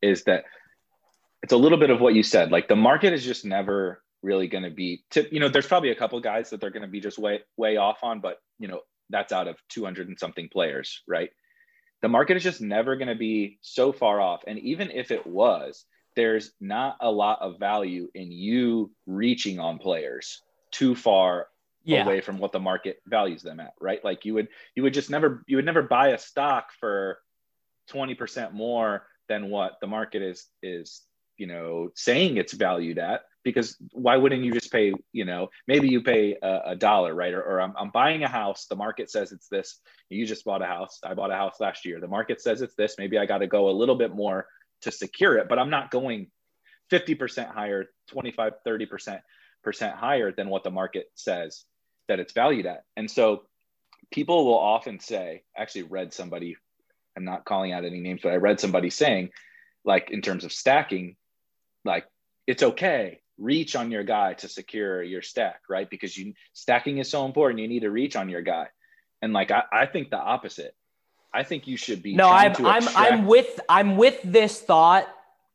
[0.00, 0.44] is that
[1.42, 2.52] it's a little bit of what you said.
[2.52, 5.94] Like the market is just never really going to be you know there's probably a
[5.94, 8.80] couple guys that they're going to be just way way off on but you know
[9.10, 11.30] that's out of 200 and something players right
[12.00, 15.26] the market is just never going to be so far off and even if it
[15.26, 21.48] was there's not a lot of value in you reaching on players too far
[21.84, 22.04] yeah.
[22.04, 25.10] away from what the market values them at right like you would you would just
[25.10, 27.18] never you would never buy a stock for
[27.90, 31.02] 20% more than what the market is is
[31.36, 35.88] you know saying it's valued at because why wouldn't you just pay you know maybe
[35.88, 37.34] you pay a, a dollar right?
[37.34, 38.66] Or, or I'm, I'm, buying a house.
[38.66, 39.80] The market says it's this.
[40.08, 41.00] You just bought a house.
[41.04, 42.00] I bought a house last year.
[42.00, 42.96] The market says it's this.
[42.98, 44.46] Maybe i got to go a little bit more
[44.82, 46.26] to secure it but i'm not going
[46.90, 49.20] 50% higher 25 30%
[49.94, 51.64] higher than what the market says
[52.08, 52.84] that it's valued at.
[52.96, 53.44] And so
[54.10, 56.56] people will often say I actually read somebody
[57.16, 59.30] i'm not calling out any names but i read somebody saying
[59.84, 61.16] like in terms of stacking
[61.84, 62.06] like
[62.46, 65.88] it's okay reach on your guy to secure your stack, right?
[65.88, 67.60] Because you stacking is so important.
[67.60, 68.68] You need to reach on your guy.
[69.20, 70.74] And like I, I think the opposite.
[71.34, 75.08] I think you should be No, I'm I'm I'm with I'm with this thought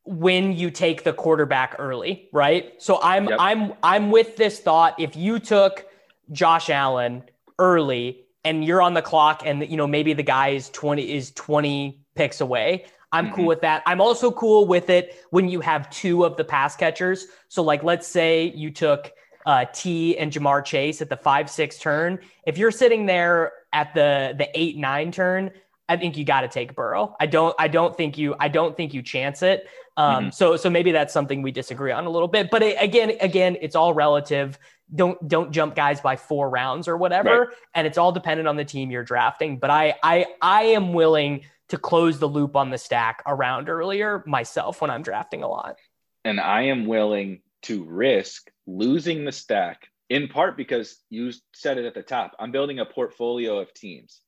[0.05, 2.73] when you take the quarterback early, right?
[2.81, 3.37] So I'm yep.
[3.39, 5.85] I'm I'm with this thought if you took
[6.31, 7.23] Josh Allen
[7.59, 11.31] early and you're on the clock and you know maybe the guy is 20 is
[11.31, 13.36] 20 picks away I'm mm-hmm.
[13.36, 13.84] cool with that.
[13.86, 17.28] I'm also cool with it when you have two of the pass catchers.
[17.48, 19.12] So, like, let's say you took
[19.46, 22.20] uh, Tee and Ja'Marr Chase at the five six turn.
[22.46, 25.52] If you're sitting there at the the eight nine turn,
[25.88, 27.15] I think you got to take Burrow.
[27.20, 27.56] I don't.
[27.58, 28.36] I don't think you.
[28.39, 29.67] I don't think you chance it.
[29.96, 30.30] Um, mm-hmm.
[30.32, 32.50] So so maybe that's something we disagree on a little bit.
[32.50, 34.60] But it, again, again, it's all relative.
[34.93, 37.50] Don't don't jump guys by four rounds or whatever, right.
[37.74, 39.60] and it's all dependent on the team you're drafting.
[39.60, 44.23] But I I I am willing to close the loop on the stack around earlier
[44.25, 45.77] myself when I'm drafting a lot.
[46.23, 51.86] And I am willing to risk losing the stack in part because you said it
[51.86, 52.36] at the top.
[52.39, 54.21] I'm building a portfolio of teams.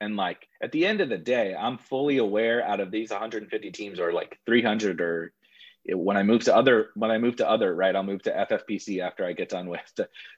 [0.00, 3.70] And like at the end of the day, I'm fully aware out of these 150
[3.70, 5.32] teams or like 300 or
[5.86, 9.00] when I move to other when I move to other right, I'll move to FFPC
[9.00, 9.80] after I get done with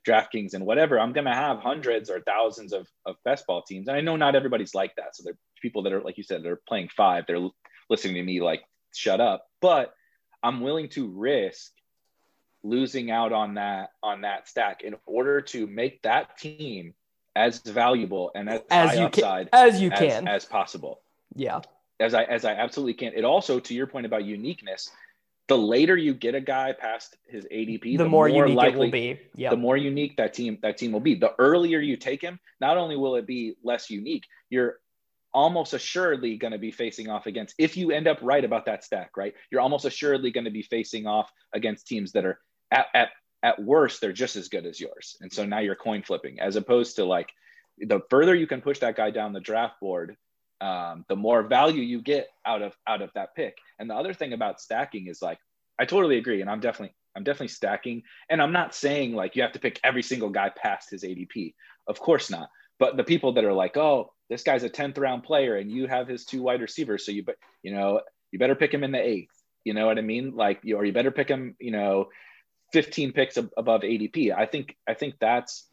[0.07, 0.99] DraftKings and whatever.
[0.99, 4.37] I'm gonna have hundreds or thousands of of best ball teams, and I know not
[4.37, 5.17] everybody's like that.
[5.17, 7.25] So there are people that are like you said, they're playing five.
[7.27, 7.48] They're
[7.88, 8.62] listening to me like
[8.94, 9.94] shut up, but
[10.42, 11.72] I'm willing to risk
[12.64, 16.94] losing out on that on that stack in order to make that team
[17.35, 21.01] as valuable and as, as high you upside can, as you as, can as possible.
[21.35, 21.61] Yeah.
[22.01, 23.12] As I as I absolutely can.
[23.14, 24.90] It also, to your point about uniqueness,
[25.48, 28.72] the later you get a guy past his ADP, the, the more, more, unique likely,
[28.72, 29.20] it will be.
[29.37, 29.51] Yeah.
[29.51, 31.14] The more unique that team that team will be.
[31.14, 34.79] The earlier you take him, not only will it be less unique, you're
[35.35, 38.85] almost assuredly going to be facing off against if you end up right about that
[38.85, 39.35] stack, right?
[39.50, 42.38] You're almost assuredly going to be facing off against teams that are
[42.71, 43.09] at at
[43.42, 45.17] at worst they're just as good as yours.
[45.21, 47.29] And so now you're coin flipping as opposed to like
[47.79, 50.17] the further you can push that guy down the draft board,
[50.61, 53.57] um, the more value you get out of out of that pick.
[53.79, 55.38] And the other thing about stacking is like
[55.79, 58.02] I totally agree, and I'm definitely I'm definitely stacking.
[58.29, 61.54] And I'm not saying like you have to pick every single guy past his ADP.
[61.87, 62.48] Of course not.
[62.79, 65.87] But the people that are like, oh, this guy's a 10th round player and you
[65.87, 67.04] have his two wide receivers.
[67.04, 68.00] So you, but you know,
[68.31, 69.31] you better pick him in the eighth.
[69.64, 70.35] You know what I mean?
[70.35, 72.08] Like, you, or you better pick him, you know,
[72.73, 74.35] 15 picks above ADP.
[74.37, 75.68] I think, I think that's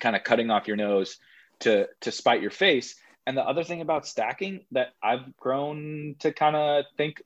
[0.00, 1.18] kind of cutting off your nose
[1.60, 2.94] to, to spite your face.
[3.26, 7.22] And the other thing about stacking that I've grown to kind of think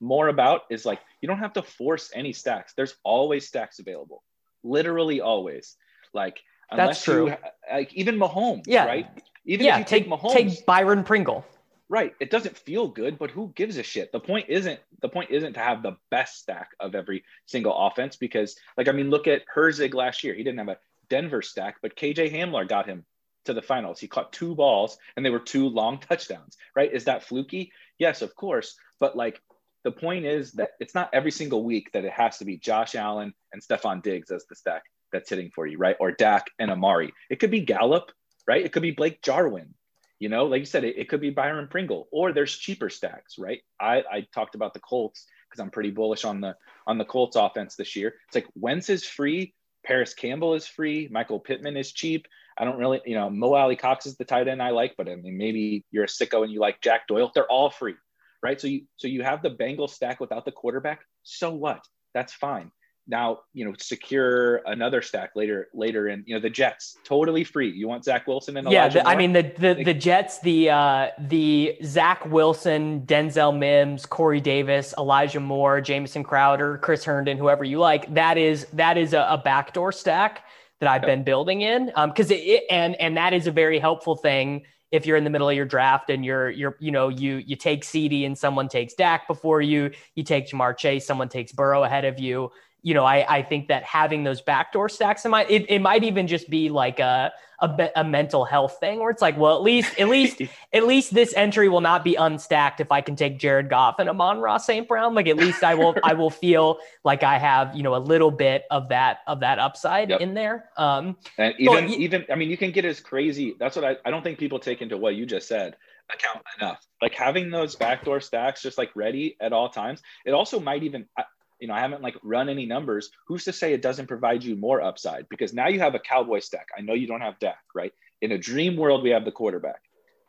[0.00, 2.72] more about is like, you don't have to force any stacks.
[2.74, 4.22] There's always stacks available,
[4.62, 5.76] literally always.
[6.14, 6.38] Like,
[6.76, 7.28] That's true.
[7.28, 7.36] you,
[7.72, 8.84] like even Mahomes, Yeah.
[8.86, 9.06] right?
[9.44, 11.44] Even yeah, if you take take Mahomes, take Byron Pringle.
[11.88, 12.14] right?
[12.20, 14.12] It doesn't feel good, but who gives a shit?
[14.12, 18.16] The point isn't the point isn't to have the best stack of every single offense
[18.16, 20.34] because, like, I mean, look at Herzig last year.
[20.34, 23.04] He didn't have a Denver stack, but KJ Hamler got him
[23.46, 23.98] to the finals.
[23.98, 26.92] He caught two balls and they were two long touchdowns, right?
[26.92, 27.72] Is that fluky?
[27.98, 28.76] Yes, of course.
[29.00, 29.40] But like
[29.84, 32.94] the point is that it's not every single week that it has to be Josh
[32.94, 34.82] Allen and Stefon Diggs as the stack
[35.12, 35.96] that's hitting for you, right?
[36.00, 37.12] Or Dak and Amari.
[37.30, 38.12] It could be Gallup,
[38.46, 38.64] right?
[38.64, 39.74] It could be Blake Jarwin.
[40.18, 43.38] You know, like you said, it, it could be Byron Pringle, or there's cheaper stacks,
[43.38, 43.60] right?
[43.80, 46.56] I, I talked about the Colts because I'm pretty bullish on the
[46.86, 48.14] on the Colts offense this year.
[48.26, 49.54] It's like Wentz is free,
[49.84, 52.26] Parris Campbell is free, Michael Pittman is cheap.
[52.58, 55.14] I don't really, you know, Mo Alie-Cox is the tight end I like, but I
[55.14, 57.30] mean, maybe you're a sicko and you like Jack Doyle.
[57.32, 57.94] They're all free,
[58.42, 58.60] right?
[58.60, 61.02] So you so you have the Bengals stack without the quarterback.
[61.22, 61.84] So what?
[62.14, 62.72] That's fine.
[63.08, 67.70] Now, you know, secure another stack later later in, you know, the Jets totally free.
[67.70, 70.70] You want Zach Wilson and Yeah, Elijah the, I mean the the, the Jets, the
[70.70, 77.64] uh, the Zach Wilson, Denzel Mims, Corey Davis, Elijah Moore, Jamison Crowder, Chris Herndon, whoever
[77.64, 78.12] you like.
[78.14, 80.44] That is that is a, a backdoor stack
[80.80, 81.06] that I've Yep.
[81.06, 85.06] been building in because it, it and and that is a very helpful thing if
[85.06, 87.84] you're in the middle of your draft and you're you're you know you you take
[87.84, 92.04] CeeDee and someone takes Dak before you, you take Ja'Marr Chase, someone takes Burrow ahead
[92.04, 92.50] of you.
[92.82, 96.04] You know, I, I think that having those backdoor stacks in mind, it, it might
[96.04, 99.62] even just be like a, a a mental health thing where it's like, well, at
[99.62, 100.40] least at least
[100.72, 104.08] at least this entry will not be unstacked if I can take Jared Goff and
[104.08, 104.86] Amon-Ra St.
[104.86, 105.14] Brown.
[105.14, 108.30] Like at least I will I will feel like I have you know a little
[108.30, 110.20] bit of that of that upside Yep.
[110.20, 110.70] in there.
[110.76, 113.54] Um, And even y- even I mean you can get as crazy.
[113.58, 115.76] That's what I, I don't think people take into what you just said
[116.14, 116.86] account enough.
[117.02, 120.00] Like having those backdoor stacks just like ready at all times.
[120.24, 121.24] It also might even I-
[121.60, 123.10] you know I haven't like run any numbers.
[123.26, 125.28] Who's to say it doesn't provide you more upside?
[125.28, 126.68] Because now you have a cowboy stack.
[126.76, 127.92] I know you don't have Dak, right?
[128.20, 129.82] In a dream world, we have the quarterback,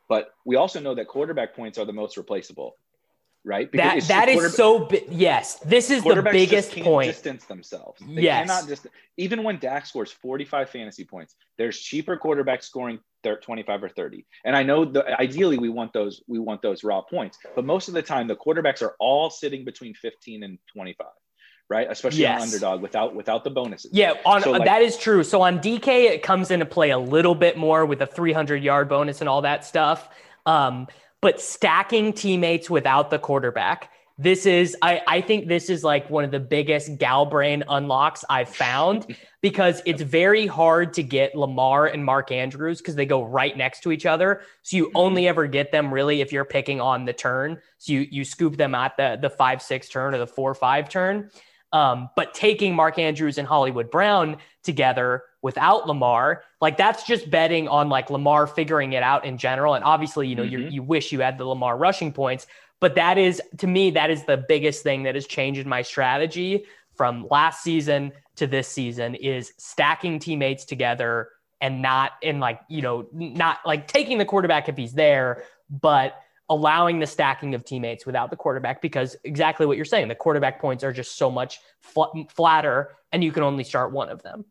[0.08, 2.76] but we also know that quarterback points are the most replaceable,
[3.44, 3.70] right?
[3.72, 7.10] that it's that just is so bi- yes, this is the biggest point.
[7.10, 8.00] distance themselves.
[8.06, 8.46] They Yes.
[8.46, 8.86] cannot just
[9.16, 14.24] even when Dak scores 45 fantasy points, there's cheaper quarterbacks scoring thir- 25 or 30.
[14.44, 17.88] And I know the ideally we want those we want those raw points, but most
[17.88, 21.06] of the time the quarterbacks are all sitting between 15 and 25,
[21.68, 21.86] right?
[21.90, 22.40] Especially Yes.
[22.42, 23.90] on underdog without without the bonuses.
[23.94, 25.22] Yeah, on So, like- that is true.
[25.24, 28.88] So on DK, it comes into play a little bit more with a 300 yard
[28.88, 30.08] bonus and all that stuff.
[30.46, 30.88] Um,
[31.20, 33.90] but stacking teammates without the quarterback,
[34.20, 38.22] this is I, I think this is like one of the biggest gal brain unlocks
[38.28, 43.24] I've found because it's very hard to get Lamar and Mark Andrews because they go
[43.24, 44.42] right next to each other.
[44.62, 47.60] So you only ever get them really if you're picking on the turn.
[47.78, 50.90] So you you scoop them at the the five six turn or the four five
[50.90, 51.30] turn.
[51.72, 57.68] Um, but taking Mark Andrews and Hollywood Brown together without Lamar, like that's just betting
[57.68, 59.74] on like Lamar figuring it out in general.
[59.74, 60.72] And obviously, you know, you Mhm.
[60.72, 62.46] you wish you had the Lamar rushing points,
[62.80, 66.64] but that is to me that is the biggest thing that has changed my strategy
[66.94, 71.30] from last season to this season is stacking teammates together
[71.62, 76.16] and not in like you know not like taking the quarterback if he's there, but
[76.50, 80.60] allowing the stacking of teammates without the quarterback because exactly what you're saying the quarterback
[80.60, 84.44] points are just so much fl- flatter and you can only start one of them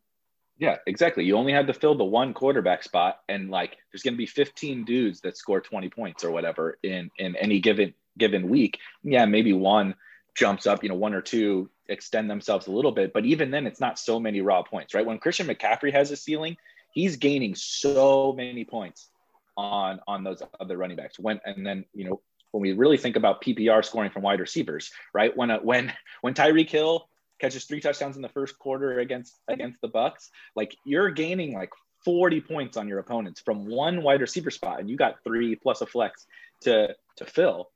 [0.60, 1.24] Yeah, exactly.
[1.24, 4.26] You only had to fill the one quarterback spot, and like there's going to be
[4.26, 8.78] 15 dudes that score 20 points or whatever in in any given given week.
[9.04, 9.96] Yeah, maybe one
[10.36, 13.66] jumps up, you know, one or two extend themselves a little bit, but even then,
[13.66, 15.06] it's not so many raw points, right?
[15.06, 16.56] When Christian McCaffrey has a ceiling,
[16.92, 19.10] he's gaining so many points
[19.58, 21.20] on on those other running backs.
[21.20, 24.92] When and then you know when we really think about PPR scoring from wide receivers,
[25.14, 25.36] right?
[25.36, 27.09] When a, when when Tyreek Hill
[27.40, 31.72] catches three touchdowns in the first quarter against against the Bucks, like you're gaining like
[32.06, 35.82] 40 points on your opponents from one wide receiver spot, and you got three plus
[35.82, 36.26] a flex
[36.62, 37.70] to to fill.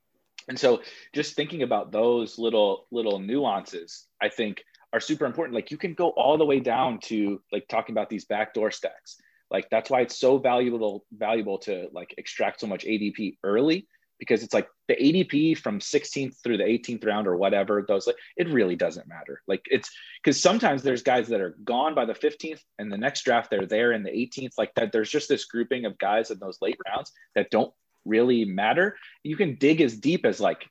[0.48, 0.82] And so
[1.14, 5.56] just thinking about those little little nuances, I think are super important.
[5.56, 9.18] Like you can go all the way down to like talking about these backdoor stacks.
[9.50, 13.88] Like that's why it's so valuable valuable to like extract so much ADP early
[14.20, 18.16] because it's like the ADP from 16th through the 18th round or whatever those like
[18.38, 19.42] it really doesn't matter.
[19.48, 19.90] Like it's
[20.22, 23.66] because sometimes there's guys that are gone by the 15th and the next draft they're
[23.66, 24.92] there in the 18th like that.
[24.92, 27.74] There's just this grouping of guys in those late rounds that don't
[28.06, 28.98] really matter.
[29.24, 30.68] You can dig as deep as like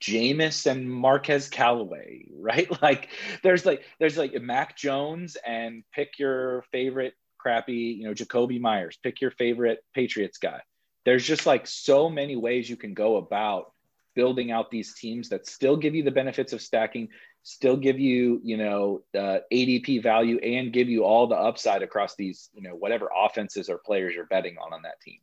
[0.00, 2.70] Jameis and Marquez Callaway, right?
[2.82, 3.08] Like
[3.42, 8.98] there's like there's like Mac Jones and pick your favorite crappy, you know, Jakobi Meyers,
[9.02, 10.60] pick your favorite Patriots guy
[11.06, 13.72] there's just like so many ways you can go about
[14.14, 17.08] building out these teams that still give you the benefits of stacking
[17.46, 22.16] still give you you know uh, adp value and give you all the upside across
[22.16, 25.20] these you know whatever offenses or players you're betting on on that team.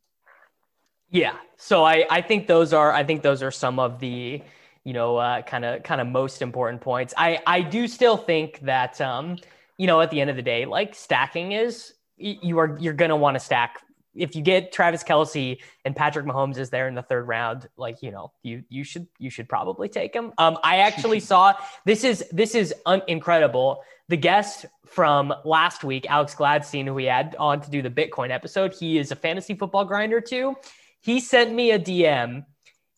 [1.10, 1.36] Yeah.
[1.58, 4.42] So i i think those are i think those are some of the
[4.84, 7.12] you know kind of kind of most important points.
[7.16, 9.36] I i do still think that um
[9.76, 13.10] you know at the end of the day like stacking is you are you're going
[13.10, 13.82] to want to stack
[14.14, 18.02] if you get Travis Kelce and Patrick Mahomes is there in the third round, like
[18.02, 20.32] you know, you you should you should probably take him.
[20.38, 21.54] Um, I actually saw
[21.84, 23.82] this is this is un- incredible.
[24.08, 28.30] The guest from last week, Alex Gladstein, who we had on to do the Bitcoin
[28.30, 30.54] episode, he is a fantasy football grinder too.
[31.00, 32.44] He sent me a DM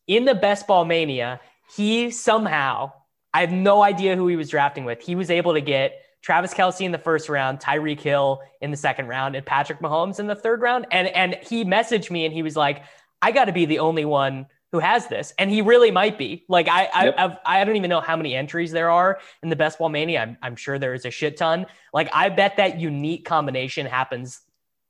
[0.07, 1.41] in the Best Ball Mania.
[1.75, 2.93] He somehow,
[3.33, 5.01] I have no idea who he was drafting with.
[5.01, 8.77] He was able to get Travis Kelce in the first round, Tyreek Hill in the
[8.77, 10.85] second round, and Patrick Mahomes in the third round.
[10.91, 12.83] And and he messaged me and he was like,
[13.22, 16.45] I got to be the only one who has this, and he really might be.
[16.49, 17.43] Like I I, yep.
[17.47, 20.20] I don't even know how many entries there are in the Best Ball Mania.
[20.20, 21.64] I'm I'm sure there is a shit ton.
[21.95, 24.41] Like I bet that unique combination happens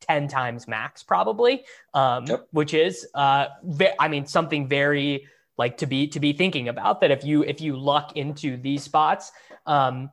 [0.01, 2.47] 10 times max probably um, yep.
[2.53, 5.27] which is uh, ve- i mean something very
[5.57, 8.83] like to be to be thinking about that if you if you luck into these
[8.83, 9.33] spots
[9.65, 10.11] um,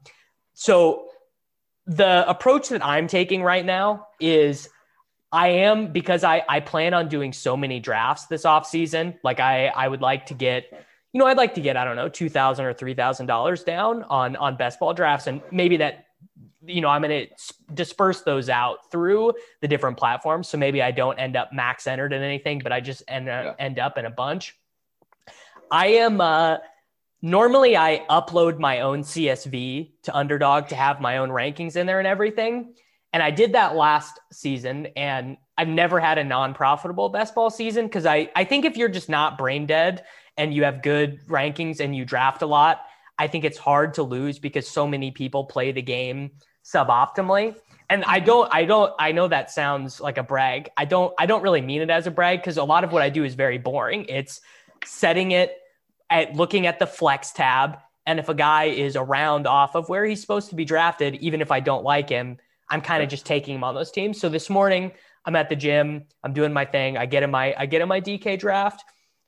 [0.54, 1.10] so
[1.86, 4.70] the approach that I'm taking right now is
[5.32, 9.16] I am because I, I plan on doing so many drafts this off season.
[9.24, 10.68] Like I, I would like to get,
[11.12, 14.56] you know, I'd like to get, I don't know, 2000 or $3,000 down on, on
[14.56, 15.28] best ball drafts.
[15.28, 16.06] And maybe that,
[16.66, 20.48] you know, I'm going to disperse those out through the different platforms.
[20.48, 23.56] So maybe I don't end up max entered in anything, but I just end, yeah.
[23.60, 24.56] end up in a bunch.
[25.72, 26.58] I am, uh,
[27.24, 31.98] normally I upload my own CSV to Underdog to have my own rankings in there
[31.98, 32.76] and everything.
[33.14, 37.86] And I did that last season and I've never had a non-profitable best ball season
[37.86, 40.04] because I, I think if you're just not brain dead
[40.36, 42.82] and you have good rankings and you draft a lot,
[43.18, 46.32] I think it's hard to lose because so many people play the game
[46.66, 47.56] suboptimally.
[47.90, 50.72] And I don't I don't I know that sounds like a brag.
[50.76, 53.02] I don't I don't really mean it as a brag because a lot of what
[53.02, 54.06] I do is very boring.
[54.10, 54.42] It's
[54.84, 55.56] setting it
[56.14, 57.80] at looking at the flex tab.
[58.06, 61.42] And if a guy is around off of where he's supposed to be drafted, even
[61.42, 62.38] if I don't like him,
[62.70, 64.22] I'm kind of just taking him on those teams.
[64.22, 64.92] So this morning,
[65.26, 66.98] I'm at the gym, I'm doing my thing.
[66.98, 68.84] I get in my I get in my DK draft.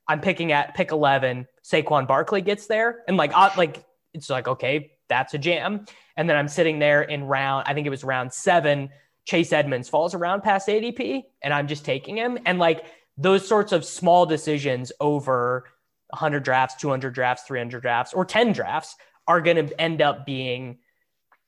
[0.08, 1.48] I'm picking at pick 11.
[1.64, 3.84] Saquon Barkley gets there, and like I, like
[4.14, 5.86] it's like okay, that's a jam.
[6.18, 8.90] And then I'm sitting there in round, I think it was round seven.
[9.26, 12.38] Chase Edmonds falls around past ADP, and I'm just taking him.
[12.46, 12.86] And like
[13.18, 15.66] those sorts of small decisions over
[16.10, 18.95] 100 drafts, 200 drafts, 300 drafts, or 10 drafts
[19.28, 20.78] are going to end up being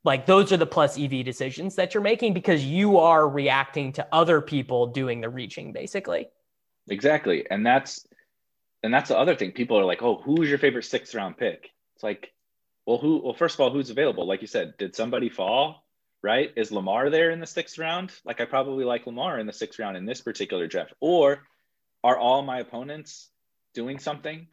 [0.03, 4.07] like those are the plus EV decisions that you're making because you are reacting to
[4.11, 6.29] other people doing the reaching basically.
[6.87, 7.45] Exactly.
[7.49, 8.07] And that's
[8.83, 9.51] and that's the other thing.
[9.51, 12.31] People are like, "Oh, who's your favorite 6th round pick?" It's like,
[12.85, 14.25] "Well, who well, first of all, who's available?
[14.25, 15.83] Like you said, did somebody fall?
[16.23, 16.51] Right?
[16.55, 18.13] Is Lamar there in the 6th round?
[18.23, 20.93] Like I probably like Lamar in the 6th round in this particular draft.
[20.99, 21.43] Or
[22.03, 23.29] are all my opponents
[23.77, 24.47] doing something?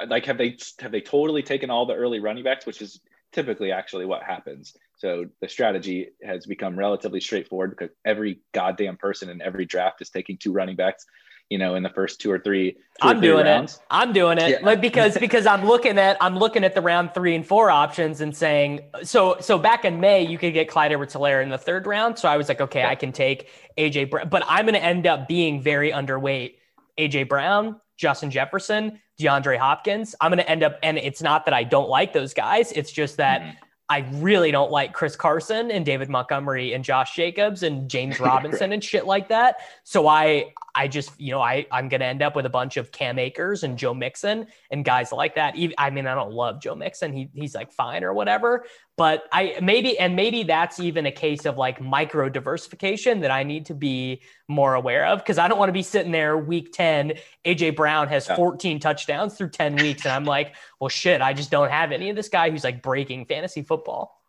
[0.00, 3.00] Uh, like, have they have they totally taken all the early running backs, which is
[3.32, 4.76] typically actually what happens.
[4.96, 10.10] So the strategy has become relatively straightforward because every goddamn person in every draft is
[10.10, 11.06] taking two running backs,
[11.48, 12.72] you know, in the first two or three.
[12.72, 13.74] Two I'm or three doing rounds.
[13.74, 13.80] it.
[13.90, 14.50] I'm doing it.
[14.50, 14.58] Yeah.
[14.62, 18.20] Like because because I'm looking at I'm looking at the round three and four options
[18.20, 21.86] and saying so so back in May you could get Clyde Edwards-Helaire in the third
[21.86, 22.18] round.
[22.18, 22.90] So I was like, okay, yeah.
[22.90, 23.48] I can take
[23.78, 26.54] AJ Brown, but I'm gonna end up being very underweight
[26.98, 30.14] AJ Brown, Justin Jefferson, DeAndre Hopkins.
[30.22, 32.72] I'm going to end up, and it's not that I don't like those guys.
[32.72, 33.50] It's just that mm-hmm.
[33.90, 38.72] I really don't like Chris Carson and David Montgomery and Josh Jacobs and James Robinson
[38.72, 39.56] and shit like that.
[39.84, 42.92] So I I just you know I I'm gonna end up with a bunch of
[42.92, 45.54] Cam Akers and Joe Mixon and guys like that.
[45.78, 47.12] I mean I don't love Joe Mixon.
[47.12, 48.64] He he's like fine or whatever.
[48.96, 53.42] But I maybe and maybe that's even a case of like micro diversification that I
[53.42, 56.72] need to be more aware of because I don't want to be sitting there week
[56.72, 57.14] 10.
[57.44, 60.04] AJ Brown has 14 touchdowns through 10 weeks.
[60.04, 62.82] And I'm like, well shit, I just don't have any of this guy who's like
[62.82, 64.20] breaking fantasy football.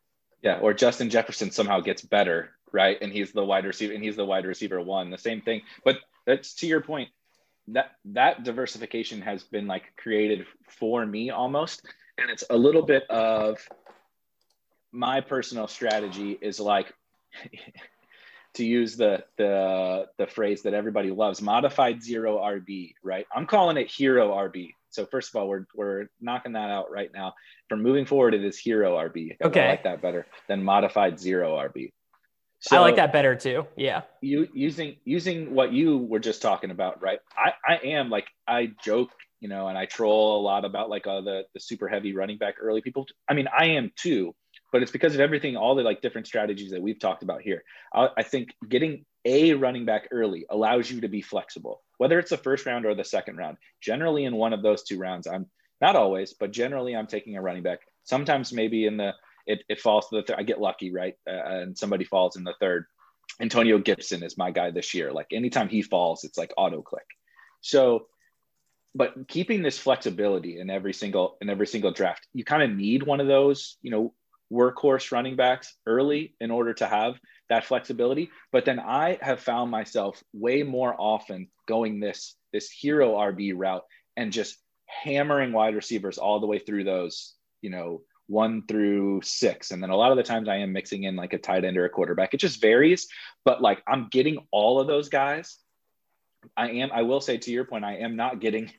[0.42, 2.98] Yeah, or Justin Jefferson somehow gets better, right?
[3.02, 5.10] And he's the wide receiver and he's the wide receiver one.
[5.10, 5.62] The same thing.
[5.84, 7.09] But that's to your point.
[7.67, 11.86] that that diversification has been like created for me almost.
[12.17, 13.57] And it's a little bit of
[14.91, 16.93] my personal strategy is like
[18.55, 23.26] to use the the the phrase that everybody loves modified zero rb right?
[23.34, 27.09] I'm calling it hero rb so first of all we're we're knocking that out right
[27.13, 27.34] now.
[27.69, 31.55] From moving forward it is hero rb okay i like that better than modified zero
[31.55, 31.91] rb
[32.62, 33.66] so I like that better too.
[33.76, 34.01] Yeah.
[34.22, 37.20] You using using what you were just talking about, right?
[37.36, 39.09] I I am like I joke,
[39.39, 42.38] you know, and I troll a lot about like uh, the the super heavy running
[42.38, 43.07] back early people.
[43.28, 44.36] I mean, I am too,
[44.72, 47.64] but it's because of everything, all the like different strategies that we've talked about here.
[47.93, 52.30] I, I think getting a running back early allows you to be flexible, whether it's
[52.30, 53.57] the first round or the second round.
[53.82, 55.47] Generally, in one of those two rounds, I'm
[55.82, 57.80] not always, but generally, I'm taking a running back.
[58.03, 59.14] Sometimes maybe in the
[59.52, 60.38] it, it falls to the third.
[60.39, 61.16] I get lucky, right?
[61.28, 62.86] Uh, and somebody falls in the third.
[63.39, 65.12] Antonio Gibson is my guy this year.
[65.12, 67.06] Like anytime he falls, it's like auto click.
[67.62, 68.08] So,
[68.95, 73.04] but keeping this flexibility in every single in every single draft, you kind of need
[73.04, 74.14] one of those, you know,
[74.52, 78.30] workhorse running backs early in order to have that flexibility.
[78.52, 83.84] But then I have found myself way more often going this this hero RB route
[84.18, 89.71] and just hammering wide receivers all the way through those, you know, one through six.
[89.71, 91.77] And then a lot of the times I am mixing in like a tight end
[91.77, 92.34] or a quarterback.
[92.34, 93.07] It just varies,
[93.43, 95.57] but like I'm getting all of those guys.
[96.57, 98.71] I am, I will say to your point, I am not getting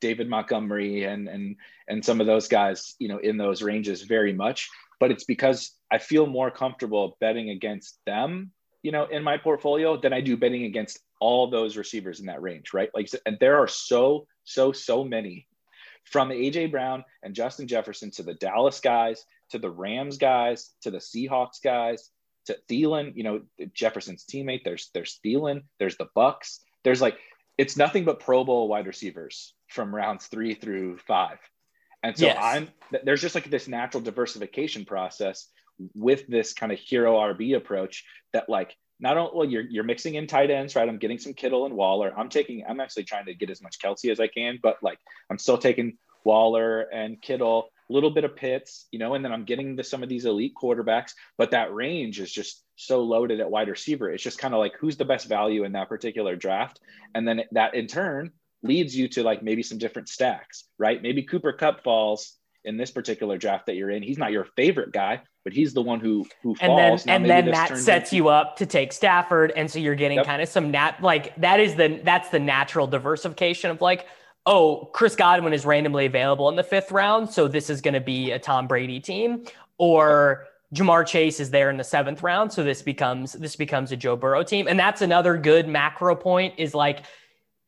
[0.00, 1.56] David Montgomery and and
[1.88, 4.68] and some of those guys, you know, in those ranges very much.
[4.98, 9.98] But it's because I feel more comfortable betting against them, you know, in my portfolio
[9.98, 12.90] than I do betting against all those receivers in that range, right?
[12.94, 15.46] Like, and there are so so so many
[16.10, 20.90] from AJ Brown and Justin Jefferson to the Dallas guys, to the Rams guys, to
[20.90, 22.10] the Seahawks guys,
[22.46, 23.42] to Thielen, you know,
[23.72, 24.64] Jefferson's teammate.
[24.64, 26.60] There's there's Thielen, there's the Bucks.
[26.84, 27.18] There's like
[27.56, 31.38] it's nothing but Pro Bowl wide receivers from rounds three through five.
[32.02, 32.38] And so yes.
[32.40, 32.68] I'm
[33.04, 35.48] there's just like this natural diversification process
[35.94, 40.14] with this kind of hero RB approach that like not only well, you're you're mixing
[40.14, 40.88] in tight ends, right?
[40.88, 42.12] I'm getting some Kittle and Waller.
[42.16, 44.98] I'm taking I'm actually trying to get as much Kelce as I can, but like
[45.30, 49.32] I'm still taking Waller and Kittle, a little bit of Pitts, you know, and then
[49.32, 53.40] I'm getting to some of these elite quarterbacks, but that range is just so loaded
[53.40, 54.10] at wide receiver.
[54.10, 56.80] It's just kind of like who's the best value in that particular draft,
[57.14, 58.32] and then that in turn
[58.62, 61.00] leads you to like maybe some different stacks, right?
[61.00, 64.02] Maybe Cooper Kupp falls in this particular draft that you're in.
[64.02, 67.06] He's not your favorite guy, but he's the one who who falls.
[67.06, 69.94] And then, and then that sets into- you up to take Stafford, and so you're
[69.94, 70.26] getting yep.
[70.26, 74.06] kind of some nat like that is the that's the natural diversification of like.
[74.46, 78.00] Oh, Chris Godwin is randomly available in the fifth round, so this is going to
[78.00, 79.44] be a Tom Brady team,
[79.76, 83.96] or Ja'Marr Chase is there in the seventh round, so this becomes this becomes a
[83.96, 86.54] Joe Burrow team, and that's another good macro point.
[86.56, 87.04] Is like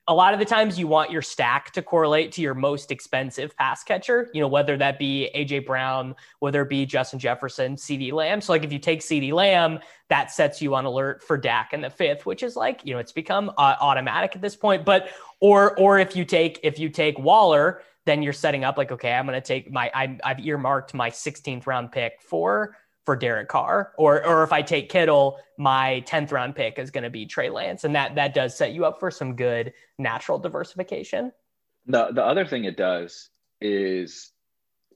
[0.08, 3.56] a lot of the times you want your stack to correlate to your most expensive
[3.56, 8.12] pass catcher, you know, whether that be AJ Brown, whether it be Justin Jefferson, CeeDee
[8.12, 8.40] Lamb.
[8.40, 9.78] So like if you take CeeDee Lamb,
[10.08, 12.98] that sets you on alert for Dak in the fifth, which is like, you know,
[12.98, 14.84] it's become uh, automatic at this point.
[14.84, 15.08] But
[15.40, 19.12] or or if you take if you take Waller, then you're setting up like, okay,
[19.12, 23.48] I'm going to take my i I've earmarked my 16th round pick for for Derek
[23.48, 27.26] Carr, or or if I take Kittle, my tenth round pick is going to be
[27.26, 31.32] Trey Lance, and that that does set you up for some good natural diversification.
[31.86, 33.30] The the other thing it does
[33.60, 34.30] is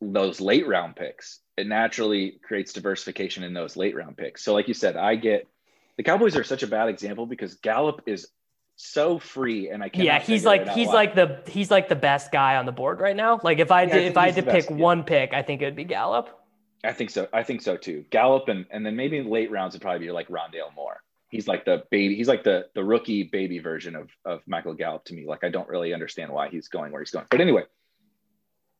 [0.00, 1.40] those late round picks.
[1.56, 4.44] It naturally creates diversification in those late round picks.
[4.44, 5.48] So, like you said, I get
[5.96, 8.28] the Cowboys are such a bad example because Gallup is
[8.76, 10.04] so free and I can't.
[10.04, 10.94] Yeah, he's like he's why.
[10.94, 13.40] like the he's like the best guy on the board right now.
[13.42, 14.76] Like if I yeah, did I if I had to pick yeah.
[14.76, 16.45] one pick, I think it would be Gallup.
[16.84, 17.28] I think so.
[17.32, 18.04] I think so too.
[18.10, 21.02] Gallup and and then maybe late rounds would probably be like Rondale Moore.
[21.28, 22.16] He's like the baby.
[22.16, 25.26] He's like the the rookie baby version of of Michael Gallup to me.
[25.26, 27.26] Like I don't really understand why he's going where he's going.
[27.30, 27.64] But anyway,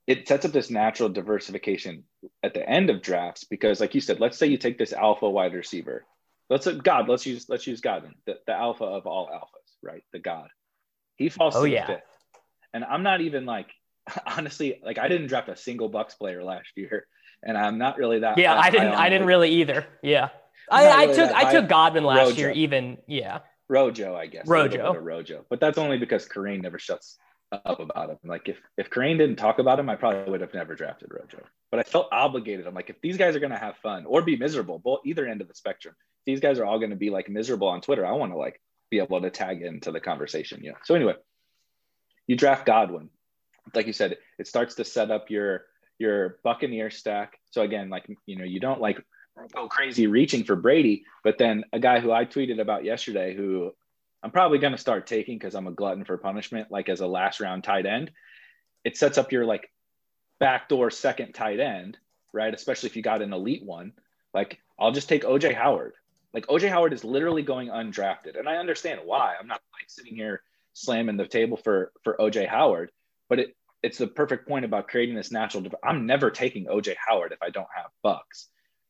[0.06, 2.04] it sets up this natural diversification
[2.42, 5.28] at the end of drafts because, like you said, let's say you take this alpha
[5.28, 6.06] wide receiver.
[6.48, 7.08] Let's God.
[7.08, 10.04] Let's use let's use Godwin, the, the alpha of all alphas, right?
[10.12, 10.48] The God.
[11.16, 11.86] He falls oh, to yeah.
[11.86, 12.02] fifth,
[12.72, 13.70] and I'm not even like
[14.26, 17.08] honestly like I didn't draft a single Bucks player last year
[17.46, 18.36] and I'm not really that.
[18.36, 18.92] Yeah, I didn't.
[18.92, 19.86] I didn't really either.
[20.02, 20.28] Yeah,
[20.70, 22.40] I, I took I took Godwin last Rojo.
[22.40, 22.50] year.
[22.50, 23.38] Even yeah,
[23.68, 24.46] Rojo, I guess.
[24.46, 27.18] Rojo, Rojo, but that's only because Kerrane never shuts
[27.52, 28.18] up about him.
[28.24, 31.44] Like if if Kerrane didn't talk about him, I probably would have never drafted Rojo.
[31.70, 32.66] But I felt obligated.
[32.66, 35.40] I'm like, if these guys are gonna have fun or be miserable, both either end
[35.40, 35.94] of the spectrum,
[36.26, 38.04] these guys are all gonna be like miserable on Twitter.
[38.04, 40.60] I want to like be able to tag into the conversation.
[40.62, 40.72] Yeah.
[40.84, 41.14] So anyway,
[42.26, 43.10] you draft Godwin.
[43.74, 45.64] Like you said, it starts to set up your
[45.98, 47.38] your Buccaneer stack.
[47.50, 49.02] So again, like you know, you don't like
[49.52, 50.10] go crazy oh.
[50.10, 53.72] reaching for Brady, but then a guy who I tweeted about yesterday, who
[54.22, 57.06] I'm probably going to start taking because I'm a glutton for punishment, like as a
[57.06, 58.10] last round tight end.
[58.84, 59.70] It sets up your like
[60.38, 61.98] backdoor second tight end,
[62.32, 62.52] right?
[62.52, 63.92] Especially if you got an elite one.
[64.34, 65.94] Like I'll just take OJ Howard.
[66.32, 69.34] Like OJ Howard is literally going undrafted, and I understand why.
[69.38, 70.42] I'm not like sitting here
[70.74, 72.90] slamming the table for for OJ Howard,
[73.28, 73.56] but it
[73.86, 75.64] it's the perfect point about creating this natural.
[75.84, 78.48] I'm never taking OJ Howard if I don't have Bucks.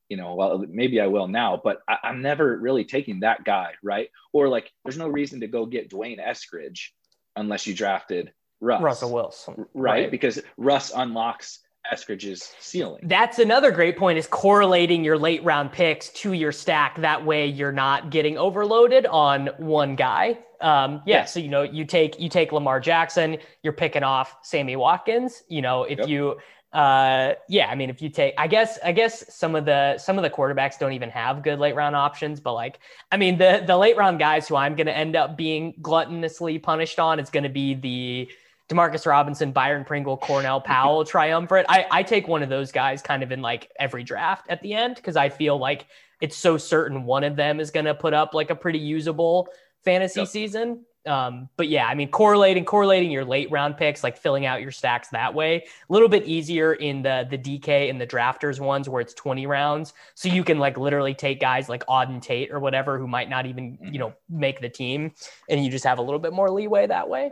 [0.09, 3.72] You know, well, maybe I will now, but I, am never really taking that guy,
[3.82, 4.09] right?
[4.32, 6.90] Or like, there's no reason to go get D'Wayne Eskridge
[7.34, 8.32] unless you drafted
[8.62, 8.80] Russ.
[8.80, 9.68] Russell Wilson, right?
[9.74, 10.11] right?
[10.11, 11.59] Because Russ unlocks
[11.93, 13.01] Eskridge's ceiling.
[13.05, 17.01] That's another great point is correlating your late round picks to your stack.
[17.01, 20.39] That way you're not getting overloaded on one guy.
[20.61, 24.76] Um, yeah, so you know, you take you take Lamar Jackson, you're picking off Sammy
[24.76, 25.43] Watkins.
[25.49, 26.09] You know, if yep.
[26.09, 26.37] you
[26.72, 30.18] uh yeah, I mean if you take I guess I guess some of the some
[30.18, 32.80] of the quarterbacks don't even have good late round options, but like
[33.12, 36.99] I mean the the late round guys who I'm gonna end up being gluttonously punished
[36.99, 38.28] on is gonna be the
[38.69, 41.67] Demarcus Robinson, Byron Pringle, Cornell Powell triumvirate.
[41.69, 44.75] I, I take one of those guys kind of in like every draft at the
[44.75, 45.87] end because I feel like
[46.21, 49.49] it's so certain one of them is going to put up like a pretty usable
[49.85, 50.29] fantasy yep.
[50.29, 50.85] season.
[51.07, 54.73] Um, but yeah, I mean, correlating correlating your late round picks, like filling out your
[54.73, 58.89] stacks that way, a little bit easier in the the DK and the drafters ones
[58.89, 59.95] where it's 20 rounds.
[60.14, 63.47] So you can like literally take guys like Auden Tate or whatever who might not
[63.47, 65.12] even, you know, make the team
[65.49, 67.31] and you just have a little bit more leeway that way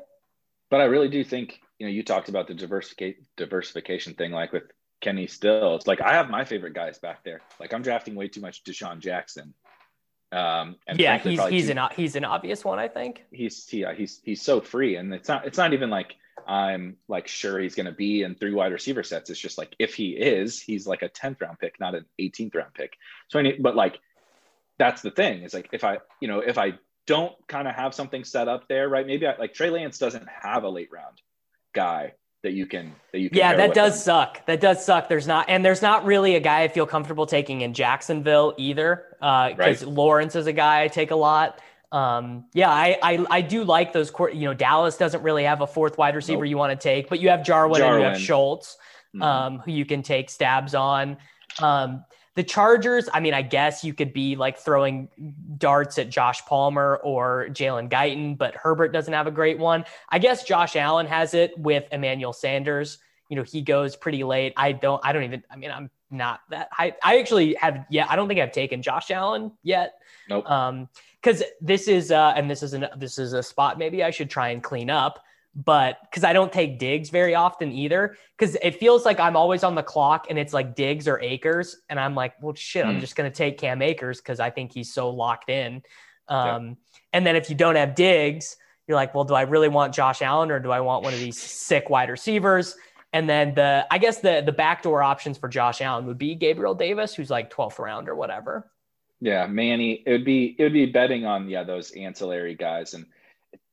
[0.74, 4.52] but I really do think you know you talked about the diversification diversification thing, like
[4.52, 4.64] with
[5.00, 5.76] Kenny Still.
[5.76, 7.42] It's like I have my favorite guys back there.
[7.60, 9.54] Like I'm drafting way too much DeSean Jackson.
[10.32, 12.80] Um, and yeah, he's he's too, an he's an obvious one.
[12.80, 16.16] I think he's yeah he's he's so free, and it's not it's not even like
[16.44, 19.30] I'm like sure he's going to be in three wide receiver sets.
[19.30, 22.56] It's just like if he is, he's like a 10th round pick, not an 18th
[22.56, 22.94] round pick.
[23.28, 24.00] So I need, but like
[24.76, 26.72] that's the thing is like if I you know if I
[27.06, 29.06] don't kind of have something set up there, right?
[29.06, 31.20] Maybe I, like Trey Lance doesn't have a late round
[31.74, 33.38] guy that you can that you can.
[33.38, 34.00] Yeah, that does him.
[34.00, 34.46] suck.
[34.46, 35.08] That does suck.
[35.08, 39.06] There's not, and there's not really a guy I feel comfortable taking in Jacksonville either,
[39.18, 39.82] because uh, right.
[39.82, 41.60] Lawrence is a guy I take a lot.
[41.90, 44.10] Um, yeah, I, I I do like those.
[44.10, 46.48] Court, you know, Dallas doesn't really have a fourth wide receiver nope.
[46.48, 47.94] you want to take, but you have Jarwin, Jarwin.
[47.94, 48.76] and you have Schultz,
[49.14, 49.22] mm-hmm.
[49.22, 51.16] um, who you can take stabs on.
[51.60, 52.04] Um,
[52.34, 55.08] the Chargers, I mean, I guess you could be like throwing
[55.58, 59.84] darts at Josh Palmer or Jalen Guyton, but Herbert doesn't have a great one.
[60.08, 62.98] I guess Josh Allen has it with Emmanuel Sanders.
[63.28, 64.52] You know, he goes pretty late.
[64.56, 66.94] I don't, I don't even, I mean, I'm not that high.
[67.02, 70.00] I actually have, yeah, I don't think I've taken Josh Allen yet.
[70.28, 70.48] Nope.
[70.50, 70.88] Um,
[71.22, 74.28] cause this is, uh, and this is an, this is a spot maybe I should
[74.28, 75.23] try and clean up
[75.56, 79.62] but because I don't take Diggs very often either, because it feels like I'm always
[79.62, 81.76] on the clock and it's like Diggs or Akers.
[81.88, 82.88] and I'm like, well, shit, mm.
[82.88, 83.00] I'm hmm.
[83.00, 85.82] just gonna take Cam Akers because I think he's so locked in.
[86.28, 86.76] Um, yep.
[87.12, 90.22] And then if you don't have Diggs, you're like, well, do I really want Josh
[90.22, 92.76] Allen or do I want one of these sick wide receivers?
[93.12, 96.74] And then the, I guess the the backdoor options for Josh Allen would be Gabriel
[96.74, 98.70] Davis, who's like 12th round or whatever.
[99.20, 100.02] Yeah, Manny.
[100.04, 103.06] It would be it would be betting on yeah those ancillary guys and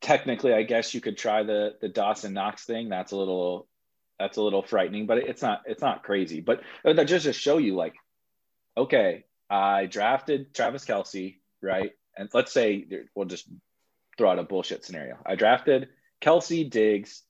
[0.02, 2.90] technically, I guess you could try the the Dawson Knox thing.
[2.90, 3.68] That's a little
[4.20, 6.42] that's a little frightening, but it's not it's not crazy.
[6.42, 7.96] But that just to show you, like,
[8.78, 11.92] okay, I drafted Travis Kelce, right?
[12.18, 12.86] And let's say
[13.16, 13.48] we'll just
[14.18, 15.18] throw out a bullshit scenario.
[15.26, 15.90] I drafted
[16.20, 17.24] Kelsey, Diggs,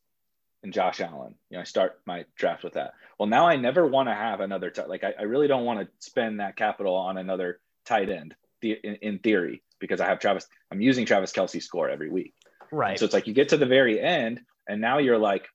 [0.63, 1.35] and Josh Allen.
[1.49, 2.93] You know, I start my draft with that.
[3.17, 5.79] Well, now I never want to have another t- like I, I really don't want
[5.79, 10.47] to spend that capital on another tight end in, in theory because I have Travis.
[10.71, 12.33] I'm using Travis Kelce score every week.
[12.71, 12.97] Right.
[12.97, 15.47] So it's like you get to the very end, and now you're like,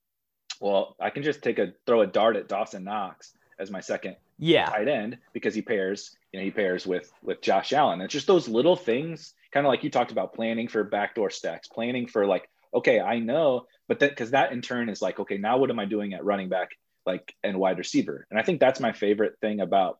[0.61, 4.17] well, I can just take a throw a dart at Dawson Knox as my second
[4.39, 4.67] yeah.
[4.67, 8.01] tight end because he pairs, you know, he pairs with with Josh Allen.
[8.01, 11.69] It's just those little things, kind of like you talked about planning for backdoor stacks,
[11.69, 15.39] planning for like, okay, I know, but that because that in turn is like, okay,
[15.39, 16.71] now what am I doing at running back,
[17.05, 18.27] like and wide receiver?
[18.31, 19.99] And I think that's my favorite thing about,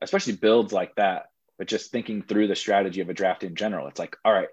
[0.00, 1.26] especially builds like that.
[1.58, 4.48] But just thinking through the strategy of a draft in general, it's like, all right,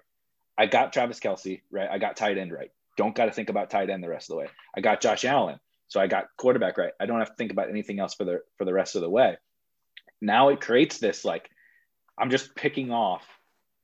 [0.56, 1.88] I got Travis Kelce, right?
[1.90, 2.70] I got tight end right.
[2.96, 4.46] Don't got to think about tight end the rest of the way.
[4.76, 6.92] I got Josh Allen, so I got quarterback right.
[7.00, 9.10] I don't have to think about anything else for the for the rest of the
[9.10, 9.36] way.
[10.20, 11.50] Now it creates this like
[12.16, 13.26] I'm just picking off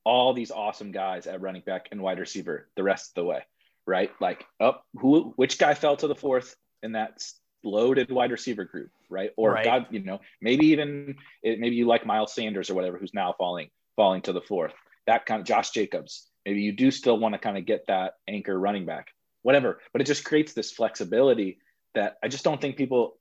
[0.04, 3.42] all these awesome guys at running back and wide receiver the rest of the way,
[3.86, 4.10] right?
[4.20, 7.22] Like, up oh, who which guy fell to the fourth in that
[7.62, 9.30] loaded wide receiver group, right?
[9.36, 9.64] Or right.
[9.64, 13.70] God, you know, maybe even maybe you like Miles Sanders or whatever, who's now falling
[13.96, 14.74] falling to the fourth.
[15.06, 18.14] That kind of Josh Jacobs, Maybe you do still want to kind of get that
[18.26, 19.78] anchor running back, whatever.
[19.92, 21.58] But it just creates this flexibility
[21.94, 23.18] that I just don't think people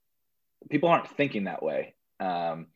[0.68, 1.94] people aren't thinking that way.
[2.18, 2.66] Um,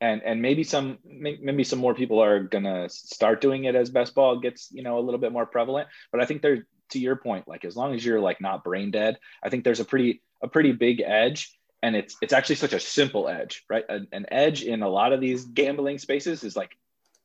[0.00, 4.14] and and maybe some maybe some more people are gonna start doing it as best
[4.14, 7.16] ball gets you know a little bit more prevalent but i think there to your
[7.16, 10.22] point like as long as you're like not brain dead i think there's a pretty
[10.40, 11.52] a pretty big edge
[11.82, 15.12] and it's it's actually such a simple edge right an, an edge in a lot
[15.12, 16.78] of these gambling spaces is like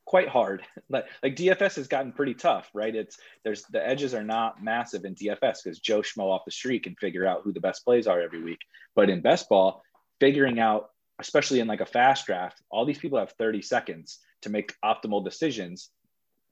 [0.06, 4.24] quite hard like like dfs has gotten pretty tough right it's there's the edges are
[4.24, 7.60] not massive in dfs because joe schmo off the street can figure out who the
[7.60, 8.60] best plays are every week
[8.96, 9.82] but in best ball
[10.20, 10.90] figuring out
[11.20, 15.24] especially in like a fast draft, all these people have 30 seconds to make optimal
[15.24, 15.90] decisions.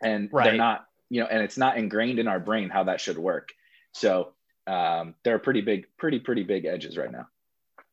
[0.01, 0.45] And right.
[0.45, 3.49] they're not, you know, and it's not ingrained in our brain how that should work.
[3.93, 4.33] So
[4.67, 7.27] um, there are pretty big, pretty, pretty big edges right now.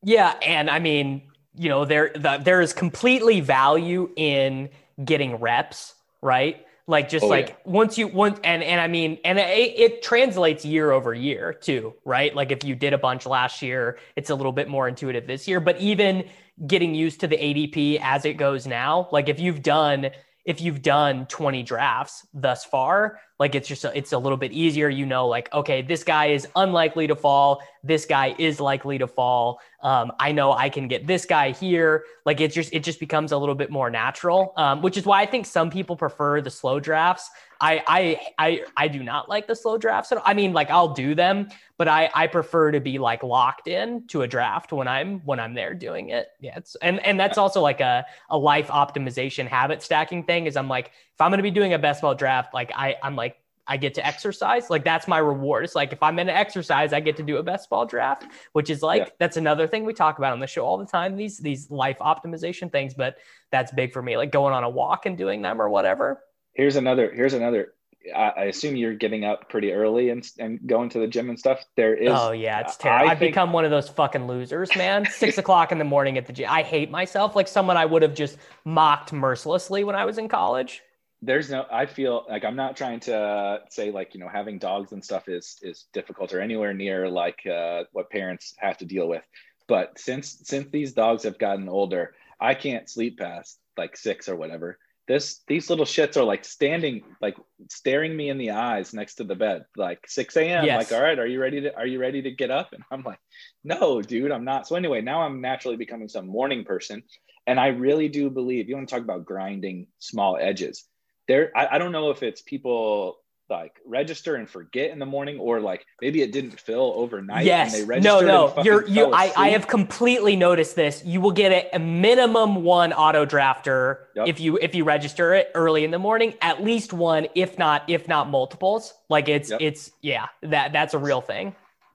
[0.02, 0.34] Yeah.
[0.42, 1.22] And I mean,
[1.56, 4.68] you know, there, the, there is completely value in
[5.02, 6.64] getting reps, right?
[6.86, 7.54] Like just oh, like yeah.
[7.66, 11.94] once you once and and I mean and it, it, translates year over year too,
[12.04, 12.34] right?
[12.34, 15.46] Like if you did a bunch last year, it's a little bit more intuitive this
[15.46, 15.60] year.
[15.60, 16.24] But even
[16.66, 20.10] getting used to the ADP as it goes now, like if you've done
[20.46, 24.52] if you've done 20 drafts thus far, like it's just a, it's a little bit
[24.52, 24.88] easier.
[24.88, 27.60] You know, like okay, this guy is unlikely to fall.
[27.84, 29.60] This guy is likely to fall.
[29.82, 32.04] Um, I know I can get this guy here.
[32.26, 35.22] Like it just it just becomes a little bit more natural, um, which is why
[35.22, 37.30] I think some people prefer the slow drafts.
[37.60, 40.12] I I I I do not like the slow drafts.
[40.24, 44.06] I mean, like I'll do them, but I I prefer to be like locked in
[44.08, 46.28] to a draft when I'm when I'm there doing it.
[46.40, 50.46] Yeah, it's and and that's also like a a life optimization habit stacking thing.
[50.46, 52.96] Is I'm like if I'm going to be doing a best ball draft, like I
[53.02, 54.70] I'm like I get to exercise.
[54.70, 55.64] Like that's my reward.
[55.64, 58.70] It's like if I'm in exercise, I get to do a best ball draft, which
[58.70, 59.12] is like yeah.
[59.18, 61.16] that's another thing we talk about on the show all the time.
[61.16, 63.16] These these life optimization things, but
[63.50, 64.16] that's big for me.
[64.16, 66.22] Like going on a walk and doing them or whatever
[66.58, 67.72] here's another here's another
[68.14, 71.38] I, I assume you're getting up pretty early and, and going to the gym and
[71.38, 71.64] stuff.
[71.76, 72.10] There is.
[72.10, 73.10] Oh yeah, it's terrible.
[73.10, 75.04] I've think, become one of those fucking losers, man.
[75.10, 76.48] Six o'clock in the morning at the gym.
[76.48, 77.36] I hate myself.
[77.36, 80.80] Like someone I would have just mocked mercilessly when I was in college.
[81.20, 81.66] There's no.
[81.70, 85.28] I feel like I'm not trying to say like you know having dogs and stuff
[85.28, 89.22] is is difficult or anywhere near like uh, what parents have to deal with.
[89.66, 94.36] But since since these dogs have gotten older, I can't sleep past like six or
[94.36, 97.36] whatever this these little shits are like standing like
[97.68, 100.76] staring me in the eyes next to the bed like 6 a.m yes.
[100.76, 103.02] like all right are you ready to are you ready to get up and i'm
[103.02, 103.18] like
[103.64, 107.02] no dude i'm not so anyway now i'm naturally becoming some morning person
[107.46, 110.84] and i really do believe you want to talk about grinding small edges
[111.28, 113.18] there I, I don't know if it's people
[113.50, 117.72] like register and forget in the morning or like maybe it didn't fill overnight yes.
[117.72, 118.52] and they registered no.
[118.54, 121.02] no you're you I, I have completely noticed this.
[121.04, 124.28] You will get a, minimum one auto drafter yep.
[124.28, 127.88] if you if you register it early in the morning at least one if not
[127.88, 128.94] if not multiples.
[129.08, 129.60] Like it's yep.
[129.60, 131.54] it's yeah that that's a real thing.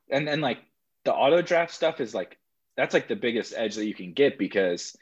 [0.10, 0.60] And then like
[1.06, 2.38] the auto draft stuff is like
[2.76, 4.96] that's like the biggest edge that you can get because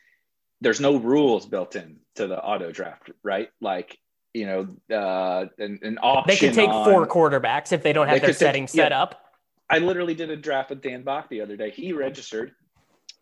[0.59, 3.49] there's no rules built in to the auto draft right?
[3.61, 3.97] Like
[4.33, 6.23] you know, uh, an, an option.
[6.27, 9.01] They could take on, four quarterbacks if they don't have their settings set yeah.
[9.01, 9.25] up.
[9.69, 11.71] I literally did a draft with Dan Bach the other day.
[11.71, 12.51] He registered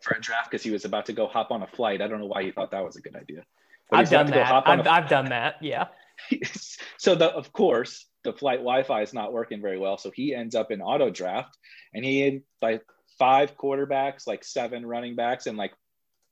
[0.02, 2.02] for a draft because he was about to go hop on a flight.
[2.02, 3.44] I don't know why he thought that was a good idea.
[3.92, 4.68] I've done that.
[4.68, 4.92] I've, a...
[4.92, 5.56] I've done that.
[5.62, 5.88] Yeah.
[6.98, 9.98] so the, of course the flight Wi-Fi is not working very well.
[9.98, 11.58] So he ends up in auto draft
[11.94, 12.84] and he had like
[13.18, 15.74] five quarterbacks, like seven running backs and like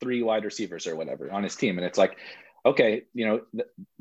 [0.02, 1.78] three wide receivers or whatever on his team.
[1.78, 2.18] And it's like,
[2.68, 3.42] okay, you know,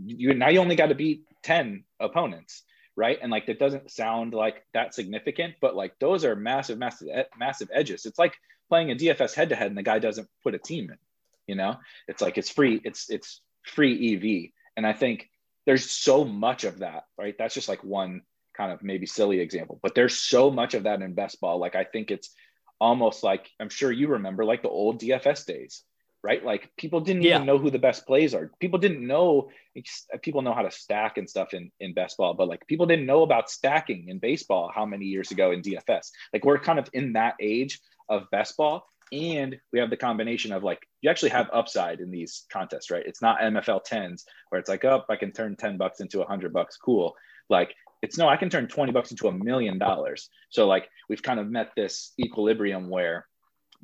[0.04, 2.62] you now you only got to beat 10 opponents,
[2.96, 3.18] right?
[3.20, 7.08] And like that doesn't sound like that significant, but like those are massive, massive,
[7.38, 8.06] massive edges.
[8.06, 8.34] It's like
[8.68, 10.98] playing a DFS head to head and the guy doesn't put a team in,
[11.46, 11.76] you know?
[12.08, 14.52] It's like it's free, it's it's free EV.
[14.76, 15.30] And I think
[15.64, 17.34] there's so much of that, right?
[17.38, 18.22] That's just like one
[18.56, 21.58] kind of maybe silly example, but there's so much of that in best ball.
[21.58, 22.34] Like I think it's
[22.80, 25.82] almost like I'm sure you remember like the old DFS days
[26.26, 26.44] right?
[26.44, 27.36] Like people didn't yeah.
[27.36, 28.50] even know who the best plays are.
[28.58, 29.48] People didn't know.
[29.78, 32.84] Uh, people know how to stack and stuff in in best ball, but like people
[32.84, 36.10] didn't know about stacking in baseball how many years ago in DFS.
[36.32, 40.52] Like we're kind of in that age of best ball, and we have the combination
[40.52, 43.06] of like you actually have upside in these contests, right?
[43.06, 46.26] It's not MFL tens where it's like, oh, I can turn ten bucks into a
[46.26, 47.14] hundred bucks, cool.
[47.48, 47.72] Like
[48.02, 50.28] it's no, I can turn twenty bucks into a million dollars.
[50.50, 53.26] So like we've kind of met this equilibrium where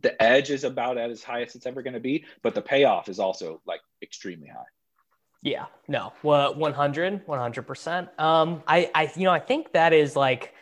[0.02, 2.62] the edge is about at as high as it's ever going to be, but the
[2.62, 4.64] payoff is also like extremely high.
[5.42, 8.20] Yeah, no, well, 100, 100%.
[8.20, 10.54] Um, I, I, you know, I think that is like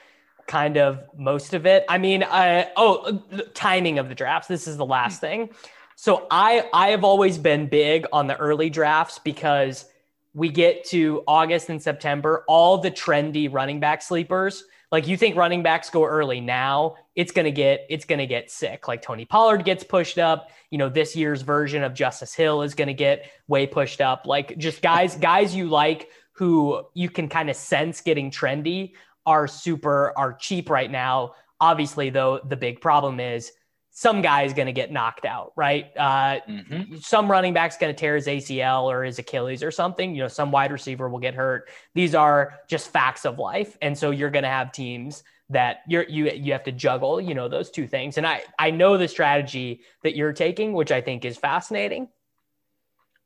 [0.47, 1.84] kind of most of it.
[1.88, 3.22] I mean, I, oh,
[3.53, 4.49] timing of the drafts.
[4.49, 5.51] This is the last thing.
[5.97, 9.84] So I, I have always been big on the early drafts because
[10.32, 15.36] we get to August and September, all the trendy running back sleepers, like you think
[15.36, 18.88] running backs go early now, it's gonna get it's gonna get sick.
[18.88, 20.51] Like Tony Pollard gets pushed up.
[20.70, 24.26] You know, this year's version of Justice Hill is gonna get way pushed up.
[24.26, 28.93] Like just guys, guys you like who you can kind of sense getting trendy
[29.26, 31.34] are super are cheap right now.
[31.61, 33.53] Obviously, though, the big problem is
[34.01, 35.94] some guy is going to get knocked out, right?
[35.94, 36.96] Uh, mm-hmm.
[37.01, 40.14] Some running back's going to tear his ACL or his Achilles or something.
[40.14, 41.68] You know, some wide receiver will get hurt.
[41.92, 46.05] These are just facts of life, and so you're going to have teams that you're
[46.05, 47.20] you you have to juggle.
[47.20, 48.16] You know, those two things.
[48.16, 52.09] And I I know the strategy that you're taking, which I think is fascinating.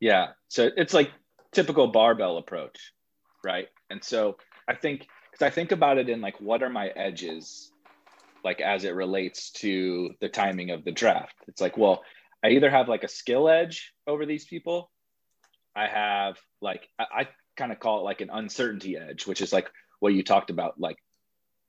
[0.01, 1.13] Yeah, so it's like
[1.53, 2.93] typical barbell approach,
[3.45, 3.69] right?
[3.91, 7.71] And so I think because I think about it in like, what are my edges
[8.45, 11.35] like as it relates to the timing of the draft.
[11.49, 12.05] It's like, well,
[12.45, 14.91] I either have like a skill edge over these people.
[15.75, 19.53] I have like I, I kind of call it like an uncertainty edge, which is
[19.53, 20.99] like what you talked about, like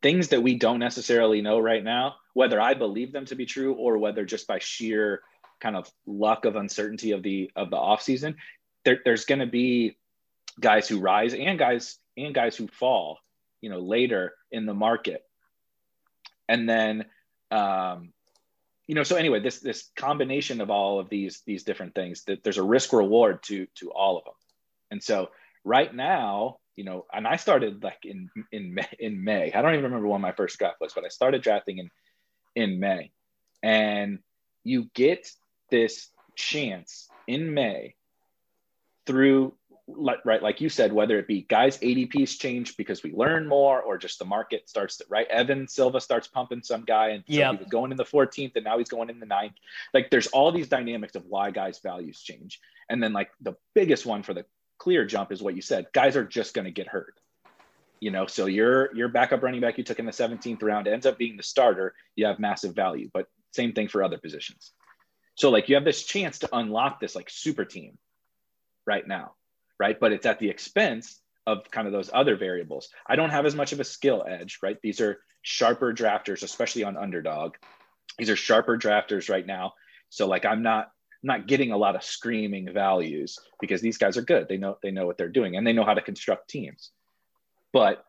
[0.01, 3.73] things that we don't necessarily know right now, whether I believe them to be true
[3.73, 5.21] or whether just by sheer
[5.61, 8.35] kind of luck of uncertainty of the of the off season,
[8.83, 9.97] there, there's going to be
[10.59, 13.19] guys who rise and guys and guys who fall,
[13.61, 15.24] you know, later in the market
[16.47, 17.05] and then
[17.51, 18.13] um,
[18.87, 22.43] you know so anyway this this combination of all of these these different things that
[22.43, 24.33] there's a risk reward to to all of them
[24.91, 25.29] and so
[25.63, 29.51] right now you know and i started like in in may, in may.
[29.53, 31.89] I don't even remember when my first draft was but i started drafting in
[32.55, 33.11] in may.
[33.61, 34.19] And
[34.63, 35.29] you get
[35.69, 37.95] this chance in may
[39.05, 39.53] through
[39.87, 43.97] right, like you said, whether it be guys ADPs change because we learn more or
[43.97, 45.27] just the market starts to, right.
[45.27, 48.65] Evan Silva starts pumping some guy and so he was going in the 14th and
[48.65, 49.53] now he's going in the ninth.
[49.93, 52.59] Like there's all these dynamics of why guys values change.
[52.89, 54.45] And then like the biggest one for the
[54.77, 57.19] clear jump is what you said, guys are just going to get hurt.
[57.99, 61.05] You know, so your your backup running back you took in the 17th round ends
[61.05, 61.93] up being the starter.
[62.15, 64.71] You have massive value, but same thing for other positions.
[65.35, 67.97] So like you have this chance to unlock this like super team
[68.85, 69.33] right now
[69.79, 69.99] right?
[69.99, 72.89] But it's at the expense of kind of those other variables.
[73.07, 74.77] I don't have as much of a skill edge, right?
[74.81, 77.55] These are sharper drafters, especially on underdog.
[78.17, 79.73] These are sharper drafters right now.
[80.09, 80.91] So like I'm not
[81.23, 84.47] I'm not getting a lot of screaming values because these guys are good.
[84.47, 86.91] They know they know what they're doing and they know how to construct teams.
[87.71, 88.03] But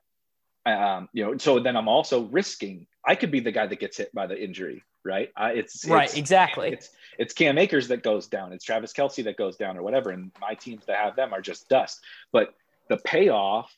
[0.65, 2.87] um, you know, so then I'm also risking.
[3.07, 5.31] I could be the guy that gets hit by the injury, right?
[5.39, 6.73] It's right, it's, exactly.
[6.73, 8.53] It's it's Cam Akers that goes down.
[8.53, 10.11] It's Travis Kelce that goes down, or whatever.
[10.11, 12.03] And my teams that have them are just dust.
[12.33, 12.53] But
[12.89, 13.73] the payoff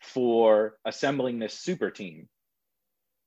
[0.00, 2.28] for assembling this super team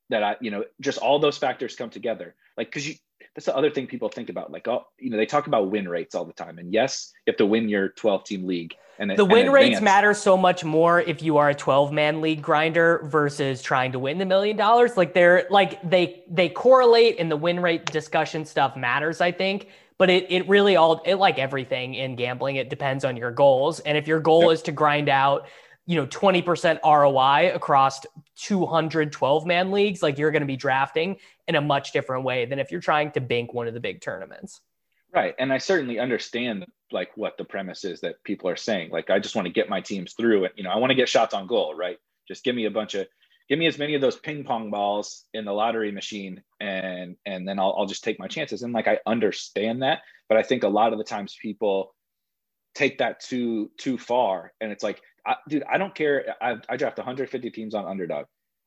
[0.09, 2.35] that I, you know, just all those factors come together.
[2.57, 2.95] Like, because you,
[3.35, 4.51] that's the other thing people think about.
[4.51, 6.59] Like, oh, you know, they talk about win rates all the time.
[6.59, 8.75] And yes, you have to win your 12 team league.
[8.99, 12.41] And the win rates matter so much more if you are a 12 man league
[12.41, 14.95] grinder versus trying to win the million dollars.
[14.95, 19.69] Like they're like they they correlate and the win rate discussion stuff matters, I think.
[19.97, 23.79] But it it really all it like everything in gambling, it depends on your goals.
[23.79, 24.51] And if your goal yep.
[24.51, 25.47] is to grind out
[25.85, 28.01] you know 20% ROI across
[28.37, 31.17] 212 man leagues like you're going to be drafting
[31.47, 34.01] in a much different way than if you're trying to bank one of the big
[34.01, 34.61] tournaments.
[35.13, 39.09] Right and i certainly understand like what the premise is that people are saying like
[39.09, 41.09] i just want to get my teams through it you know i want to get
[41.09, 41.97] shots on goal right?
[42.27, 43.07] Just give me a bunch of
[43.49, 47.45] give me as many of those ping pong balls in the lottery machine and and
[47.45, 50.63] then I'll, I'll just take my chances and like i understand that but i think
[50.63, 51.93] a lot of the times people
[52.73, 56.35] take that too too far and it's like I, dude, I don't care.
[56.41, 58.25] I, I draft 150 teams on underdog.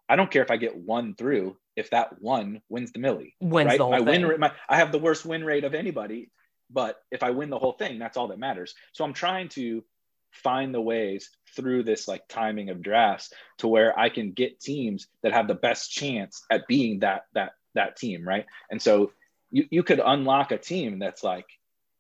[0.09, 3.35] I don't care if I get one through if that one wins the millie.
[3.41, 3.79] Wins right?
[3.79, 4.27] the whole my thing.
[4.27, 6.31] win my, I have the worst win rate of anybody,
[6.71, 8.75] but if I win the whole thing, that's all that matters.
[8.93, 9.83] So I'm trying to
[10.31, 15.07] find the ways through this like timing of drafts to where I can get teams
[15.23, 18.47] that have the best chance at being that that that team, right?
[18.71, 19.13] And so
[19.51, 21.47] you you could unlock a team that's like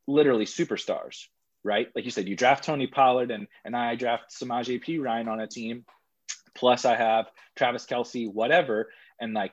[0.06, 1.26] literally superstars,
[1.64, 1.88] right?
[1.94, 5.40] Like you said, you draft Tony Pollard and and I draft Samaj Samaje Perine on
[5.40, 5.84] a team.
[6.54, 8.90] Plus I have Travis Kelce, whatever.
[9.20, 9.52] And like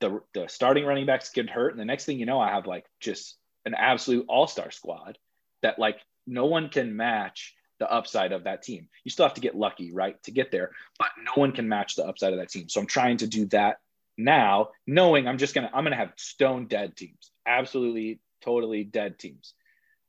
[0.00, 1.72] the the starting running backs get hurt.
[1.72, 5.18] And the next thing you know, I have like just an absolute all-star squad
[5.62, 8.88] that like no one can match the upside of that team.
[9.02, 11.96] You still have to get lucky, right, to get there, but no one can match
[11.96, 12.68] the upside of that team.
[12.68, 13.78] So I'm trying to do that
[14.16, 19.54] now, knowing I'm just gonna I'm gonna have stone dead teams, absolutely, totally dead teams.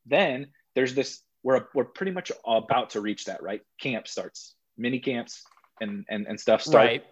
[0.05, 3.61] Then there's this we're we're pretty much about to reach that right?
[3.79, 5.43] Camp starts mini camps
[5.81, 6.85] and and, and stuff start.
[6.85, 7.03] Right.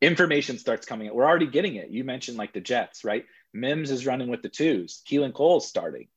[0.00, 1.90] information starts coming we're already getting it.
[1.90, 3.24] You mentioned like the jets right?
[3.54, 5.02] Mims is running with the twos.
[5.08, 6.08] Keelan cole's starting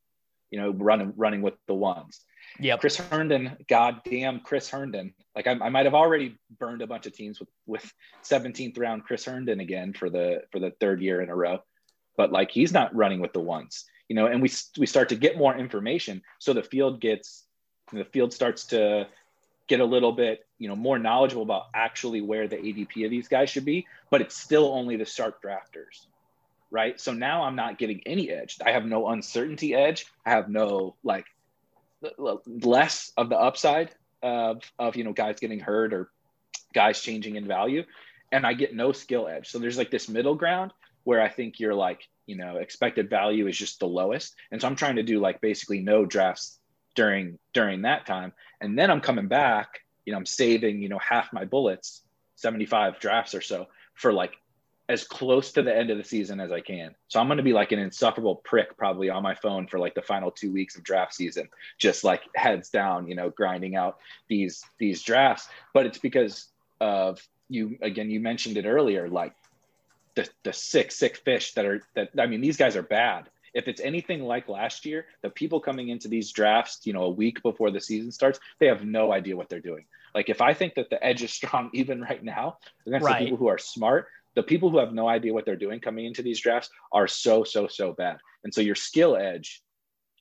[0.52, 2.22] you know running running with the ones.
[2.60, 5.14] Yeah Chris Herndon, goddamn Chris Herndon.
[5.36, 7.94] Like I, I might have already burned a bunch of teams with with
[8.24, 11.60] 17th round Chris Herndon again for the for the third year in a row,
[12.18, 14.26] but like he's not running with the ones, you know.
[14.26, 17.46] And we we start to get more information, so the field gets
[17.94, 19.08] the field starts to
[19.68, 23.30] get a little bit you know more knowledgeable about actually where the ADP of these
[23.30, 26.08] guys should be, but it's still only the sharp drafters,
[26.72, 27.00] right?
[27.00, 28.58] So now I'm not getting any edge.
[28.66, 30.06] I have no uncertainty edge.
[30.26, 31.26] I have no like
[32.46, 33.92] less of the upside
[34.22, 36.10] of of you know guys getting hurt or
[36.74, 37.84] guys changing in value,
[38.32, 39.50] and I get no skill edge.
[39.50, 43.48] So there's like this middle ground where I think you're like you know expected value
[43.48, 46.60] is just the lowest, and so I'm trying to do like basically no drafts
[46.96, 49.82] during during that time, and then I'm coming back.
[50.06, 52.04] You know, I'm saving you know half my bullets,
[52.36, 54.36] 75 drafts or so for like
[54.88, 56.96] as close to the end of the season as I can.
[57.10, 59.94] So I'm going to be like an insufferable prick probably on my phone for like
[59.94, 63.98] the final 2 weeks of draft season, just like heads down, you know, grinding out
[64.28, 66.48] these these drafts, but it's because
[66.80, 69.34] of you again you mentioned it earlier like
[70.20, 73.30] the the sick sick fish that are that I mean these guys are bad.
[73.54, 77.10] If it's anything like last year, the people coming into these drafts, you know, a
[77.10, 79.86] week before the season starts, they have no idea what they're doing.
[80.14, 83.20] Like if I think that the edge is strong even right now against right.
[83.20, 86.06] the people who are smart, the people who have no idea what they're doing coming
[86.06, 89.62] into these drafts are so so so bad and so your skill edge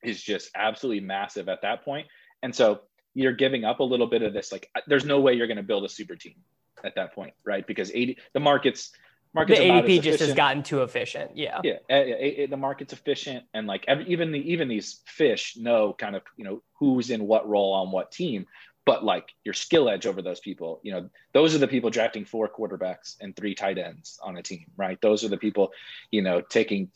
[0.02, 2.06] is just absolutely massive at that point
[2.42, 2.80] and so
[3.14, 5.62] you're giving up a little bit of this like there's no way you're going to
[5.62, 6.36] build a super team
[6.84, 8.92] at that point right because 80 the markets
[9.34, 11.94] market's the ADP just has gotten too efficient yeah yeah eh,
[12.38, 16.44] eh, the market's efficient and like even the even these fish know kind of you
[16.44, 18.46] know who's in what role on what team
[18.88, 22.24] but like your skill edge over those people, you know, those are the people drafting
[22.24, 24.98] four quarterbacks and three tight ends on a team, right?
[25.02, 25.72] Those are the people,
[26.10, 26.90] you know, taking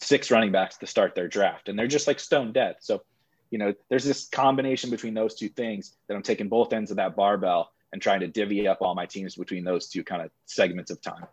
[0.00, 2.76] six running backs to start their draft, and they're just like stone dead.
[2.78, 3.02] So,
[3.50, 6.98] you know, there's this combination between those two things that I'm taking both ends of
[6.98, 10.30] that barbell and trying to divvy up all my teams between those two kind of
[10.46, 11.26] segments of time.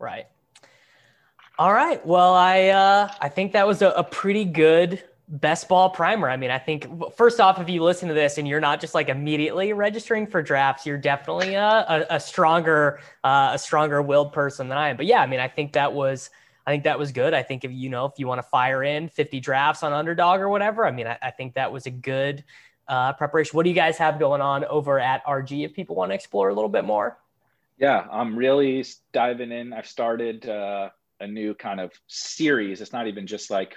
[0.00, 0.26] Right.
[1.58, 2.04] All right.
[2.06, 6.28] Well, I uh, I think that was a, a pretty good best ball primer.
[6.28, 8.94] I mean, I think first off, if you listen to this and you're not just
[8.94, 11.66] like immediately registering for drafts, you're definitely a,
[12.10, 14.96] a, a stronger, uh, a stronger willed person than I am.
[14.96, 16.30] But yeah, I mean, I think that was,
[16.66, 17.32] I think that was good.
[17.32, 20.40] I think if you know, if you want to fire in 50 drafts on underdog
[20.40, 22.42] or whatever, I mean, I, I think that was a good
[22.88, 23.54] uh, preparation.
[23.56, 26.48] What do you guys have going on over at RG if people want to explore
[26.48, 27.18] a little bit more?
[27.80, 29.72] Yeah, I'm really diving in.
[29.72, 32.82] I've started uh, a new kind of series.
[32.82, 33.74] It's not even just like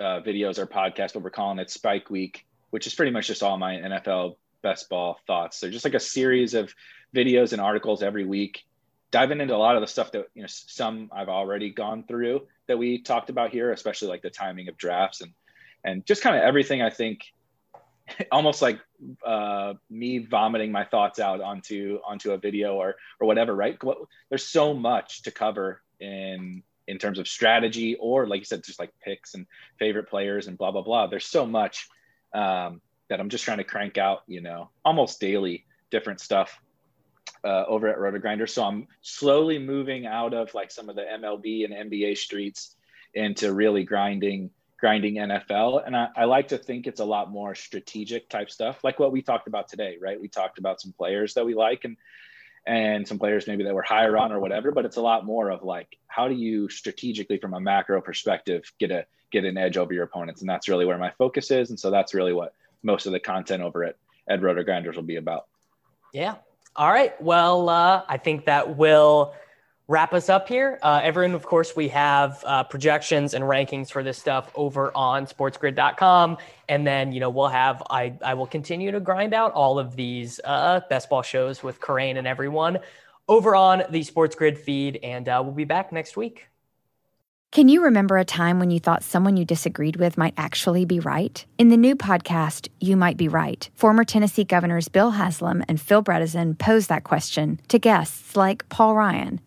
[0.00, 3.44] uh, videos or podcast, but we're calling it Spike Week, which is pretty much just
[3.44, 5.56] all my NFL best ball thoughts.
[5.56, 6.74] So just like a series of
[7.14, 8.64] videos and articles every week,
[9.12, 12.48] diving into a lot of the stuff that you know some I've already gone through
[12.66, 15.32] that we talked about here, especially like the timing of drafts and
[15.84, 16.82] and just kind of everything.
[16.82, 17.20] I think
[18.32, 18.80] almost like
[19.24, 23.54] uh, me vomiting my thoughts out onto onto a video or or whatever.
[23.54, 23.78] Right?
[24.28, 28.78] There's so much to cover in in terms of strategy or like you said just
[28.78, 29.46] like picks and
[29.78, 31.88] favorite players and blah blah blah there's so much
[32.34, 36.60] um, that i'm just trying to crank out you know almost daily different stuff
[37.44, 38.48] uh, over at RotoGrinder.
[38.48, 42.76] So I'm slowly moving out of like some of the MLB and NBA streets
[43.12, 44.50] into really grinding,
[44.84, 45.86] grinding NFL.
[45.86, 49.12] And I, I, like to think it's a lot more strategic type stuff, like what
[49.12, 50.20] we talked about today, right?
[50.20, 51.96] We talked about some players that we like and
[52.66, 55.50] and some players maybe that were higher on or whatever but it's a lot more
[55.50, 59.76] of like how do you strategically from a macro perspective get a get an edge
[59.76, 62.54] over your opponents and that's really where my focus is and so that's really what
[62.82, 63.96] most of the content over at
[64.30, 65.44] ed RotoGrinders will be about
[66.14, 66.36] yeah
[66.74, 69.34] all right well uh, i think that will
[69.86, 70.78] wrap us up here.
[70.82, 75.26] Uh, everyone, of course, we have uh, projections and rankings for this stuff over on
[75.26, 76.38] sportsgrid.com.
[76.68, 79.96] And then, you know, we'll have, I, I will continue to grind out all of
[79.96, 82.78] these uh, best ball shows with Kerrane and everyone
[83.28, 85.00] over on the Sports Grid feed.
[85.02, 86.46] And uh, we'll be back next week.
[87.54, 90.98] Can you remember a time when you thought someone you disagreed with might actually be
[90.98, 91.44] right?
[91.56, 96.02] In the new podcast, You Might Be Right, former Tennessee governors Bill Haslam and Phil
[96.02, 99.40] Bredesen pose that question to guests like Paul Ryan,